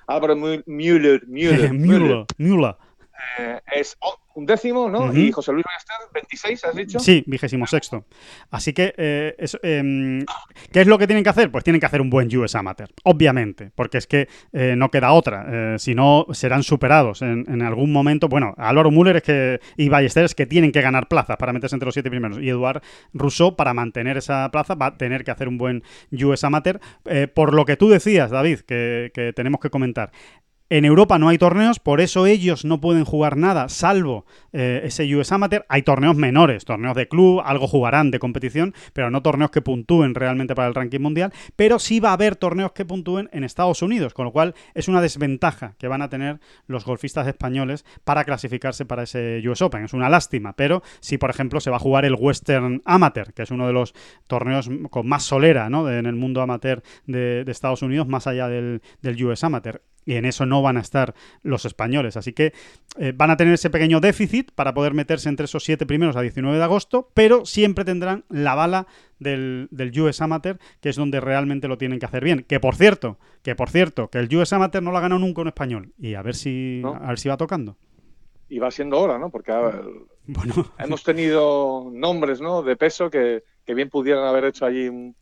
[0.07, 2.75] Álvaro Mu- Müller, Müller, Müller, Müller, Müller.
[3.37, 3.97] Eh, es
[4.35, 5.13] un décimo, ¿no?
[5.13, 6.99] Y José Luis Ballester, 26, ¿has dicho?
[6.99, 8.05] Sí, vigésimo sexto.
[8.49, 10.25] Así que, eh, eso, em,
[10.71, 11.51] ¿qué es lo que tienen que hacer?
[11.51, 15.13] Pues tienen que hacer un buen US Amateur, obviamente, porque es que eh, no queda
[15.13, 15.77] otra.
[15.79, 18.27] Si no, serán superados en, en algún momento.
[18.27, 21.75] Bueno, Álvaro Müller es que, y Ballester es que tienen que ganar plazas para meterse
[21.75, 22.39] entre los siete primeros.
[22.39, 22.81] Y Eduard
[23.13, 26.79] Rousseau, para mantener esa plaza, va a tener que hacer un buen US Amateur.
[27.33, 30.11] Por lo que tú decías, David, que, que tenemos que comentar.
[30.67, 35.15] En Europa no hay torneos, por eso ellos no pueden jugar nada, salvo eh, ese
[35.15, 35.63] US Amateur.
[35.69, 40.15] Hay torneos menores, torneos de club, algo jugarán de competición, pero no torneos que puntúen
[40.15, 41.31] realmente para el ranking mundial.
[41.55, 44.87] Pero sí va a haber torneos que puntúen en Estados Unidos, con lo cual es
[44.87, 49.83] una desventaja que van a tener los golfistas españoles para clasificarse para ese US Open.
[49.83, 53.43] Es una lástima, pero si por ejemplo se va a jugar el Western Amateur, que
[53.43, 53.93] es uno de los
[54.25, 58.81] torneos con más solera en el mundo amateur de, Estados Unidos, más allá del
[59.23, 62.15] US Amateur y en eso no van a estar los españoles.
[62.17, 62.53] Así que
[62.97, 66.21] eh, van a tener ese pequeño déficit para poder meterse entre esos siete primeros a
[66.21, 68.87] 19 de agosto, pero siempre tendrán la bala
[69.19, 72.45] del, del US Amateur, que es donde realmente lo tienen que hacer bien.
[72.47, 75.41] Que por cierto, que por cierto, que el US Amateur no lo ha ganado nunca
[75.41, 75.93] un español.
[75.97, 76.95] Y a ver si, ¿No?
[76.95, 77.77] a ver si va tocando.
[78.47, 79.31] Y va siendo hora, ¿no?
[79.31, 79.51] Porque
[80.27, 82.61] Bueno, hemos tenido nombres, ¿no?
[82.61, 85.15] De peso que, que bien pudieran haber hecho allí un-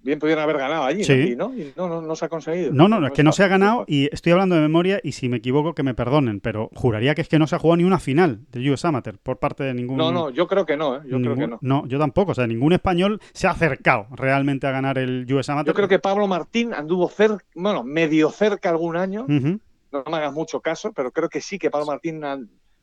[0.00, 1.34] bien pudieran haber ganado allí, Sí.
[1.36, 1.52] ¿no?
[1.54, 2.72] Y no, no, no, no se ha conseguido.
[2.72, 5.12] no, no, no, es que no se ha ganado y estoy hablando de memoria y
[5.12, 7.78] si me equivoco que me perdonen, pero juraría que es que no se ha jugado
[7.78, 9.96] ni una final del US Amateur por parte de ningún...
[9.98, 11.00] No, no, yo creo que no, ¿eh?
[11.06, 11.86] Yo creo que ningún- no.
[11.86, 12.32] yo tampoco.
[12.32, 15.72] O sea, ningún español se ha acercado realmente a ganar el US Amateur.
[15.72, 20.32] Yo creo que Pablo Martín anduvo cerca, bueno, medio cerca algún año, no me hagas
[20.32, 22.20] mucho caso, pero creo que sí que Pablo Martín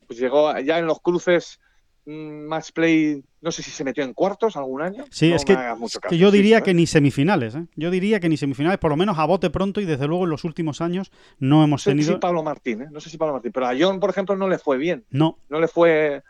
[0.06, 1.60] pues llegó ya en los cruces
[2.06, 5.04] match play, no sé si se metió en cuartos algún año.
[5.10, 7.54] Sí, No es que, mucho caso, yo diría que ni semifinales.
[7.56, 7.66] ¿eh?
[7.74, 10.30] Yo diría que ni semifinales, por lo menos a bote pronto y desde luego en
[10.30, 12.12] los últimos años no No hemos sé tenido...
[12.14, 12.88] si Pablo Martín, ¿eh?
[12.90, 15.38] no sé si Pablo Martín, pero a John, por ejemplo, no le fue bien, No,
[15.48, 16.22] no le fue,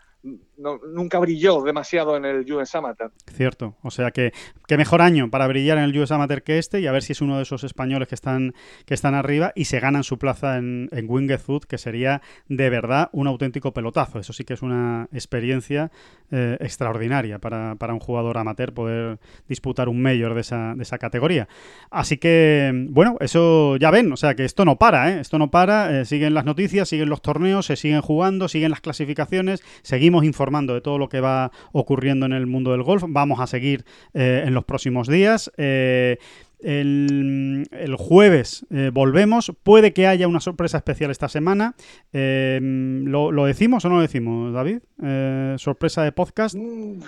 [0.57, 3.13] nunca brilló demasiado en el US Amateur.
[3.33, 3.77] cierto.
[3.83, 4.33] O sea que,
[4.67, 7.13] que mejor año para brillar en el US Amateur que este y a ver si
[7.13, 8.55] es uno de esos españoles que están,
[8.85, 13.11] que están arriba y se ganan su plaza en, en Winged que sería de verdad
[13.13, 14.19] un auténtico pelotazo.
[14.19, 15.91] Eso sí que es una experiencia
[16.31, 20.99] eh, extraordinaria para, para un jugador amateur poder disputar un mayor de esa, de esa
[20.99, 21.49] categoría.
[21.91, 25.21] Así que, bueno, eso ya ven, o sea que esto no para, ¿eh?
[25.21, 28.81] Esto no para, eh, siguen las noticias, siguen los torneos, se siguen jugando, siguen las
[28.81, 33.41] clasificaciones, seguimos informando de todo lo que va ocurriendo en el mundo del golf, vamos
[33.41, 33.85] a seguir
[34.15, 35.51] eh, en los próximos días.
[35.57, 36.19] Eh,
[36.61, 39.53] el, el jueves eh, volvemos.
[39.63, 41.75] Puede que haya una sorpresa especial esta semana.
[42.13, 44.79] Eh, ¿lo, lo decimos o no lo decimos, David?
[45.03, 46.55] Eh, sorpresa de podcast.
[46.55, 47.01] Mm,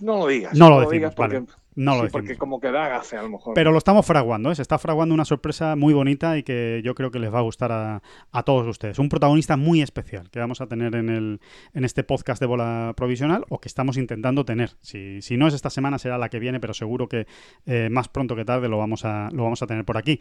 [0.00, 0.54] No lo digas.
[0.58, 1.40] No lo digas decimos, vale.
[1.40, 2.12] porque No lo Sí, decimos.
[2.12, 3.54] porque como que da gafe a lo mejor.
[3.54, 4.54] Pero lo estamos fraguando, ¿eh?
[4.56, 7.42] se está fraguando una sorpresa muy bonita y que yo creo que les va a
[7.42, 8.02] gustar a,
[8.32, 8.98] a todos ustedes.
[8.98, 11.40] Un protagonista muy especial que vamos a tener en, el,
[11.74, 14.70] en este podcast de bola provisional o que estamos intentando tener.
[14.80, 17.26] Si, si no es esta semana, será la que viene, pero seguro que
[17.66, 20.18] eh, más pronto que tarde lo vamos a, lo vamos a tener por aquí.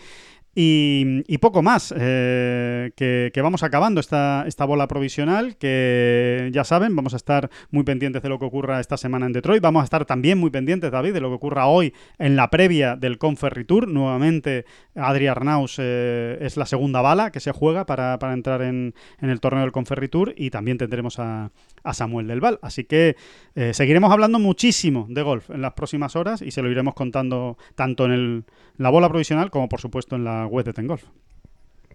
[0.53, 6.63] Y, y poco más, eh, que, que vamos acabando esta, esta bola provisional, que ya
[6.65, 9.61] saben, vamos a estar muy pendientes de lo que ocurra esta semana en Detroit.
[9.61, 12.95] Vamos a estar también muy pendientes, David, de lo que ocurra hoy en la previa
[12.95, 13.87] del Conferritour.
[13.87, 14.65] Nuevamente,
[14.95, 19.61] Adri Arnaus eh, es la segunda bala que se juega para, entrar en, el torneo
[19.61, 21.51] del Conferritour y también tendremos a,
[21.93, 22.59] Samuel del Val.
[22.61, 23.15] Así que
[23.55, 27.57] eh, seguiremos hablando muchísimo de golf en las próximas horas y se lo iremos contando
[27.75, 28.45] tanto en
[28.77, 31.03] la bola provisional como, por supuesto, en la web de Tengolf.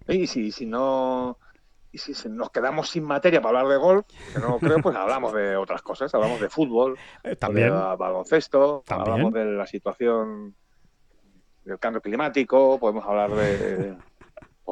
[0.08, 1.38] Y si, si no.
[1.92, 5.32] Y si nos quedamos sin materia para hablar de golf, que no creo, pues hablamos
[5.32, 6.14] de otras cosas.
[6.14, 7.66] Hablamos de fútbol, Eh, también.
[7.68, 9.12] de ba- baloncesto, También.
[9.12, 10.54] hablamos de la situación
[11.64, 13.96] del cambio climático, podemos hablar de.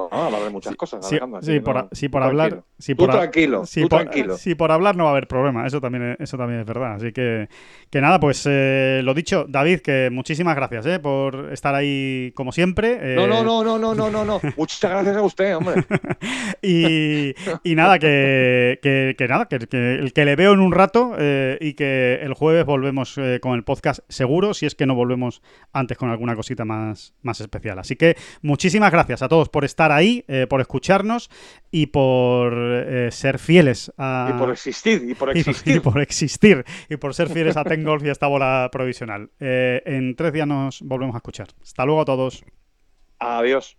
[0.08, 1.04] Bueno, hablar de muchas cosas.
[1.08, 2.48] Sí, Alejandro, por, no- a- sí, por hablar.
[2.50, 2.66] tranquilo.
[2.78, 4.36] sí, Tú por a- tranquilo, sí, tú por- tranquilo.
[4.36, 5.66] sí, por hablar no va a haber problema.
[5.66, 6.94] Eso también, es- eso también es verdad.
[6.94, 7.48] Así que,
[7.90, 12.52] que nada, pues eh, lo dicho, David, que muchísimas gracias eh, por estar ahí como
[12.52, 12.98] siempre.
[13.00, 14.40] eh, No, no, no, no, no, no, no, no.
[14.56, 15.84] Muchas gracias a usted, hombre.
[16.62, 20.72] Y, y nada, que, que- que nada, que, que el que le veo en un
[20.72, 24.94] rato eh, y que el jueves volvemos con el podcast seguro, si es que no
[24.94, 25.42] volvemos
[25.72, 27.78] antes con alguna cosita más, más especial.
[27.78, 31.30] Así que muchísimas gracias a todos por estar ahí, eh, por escucharnos
[31.70, 34.32] y por eh, ser fieles a...
[34.34, 35.76] Y por existir, y por existir.
[35.76, 39.30] y por existir y por ser fieles a Tengolf y a esta bola provisional.
[39.40, 41.48] Eh, en tres días nos volvemos a escuchar.
[41.62, 42.44] Hasta luego a todos.
[43.18, 43.76] Adiós.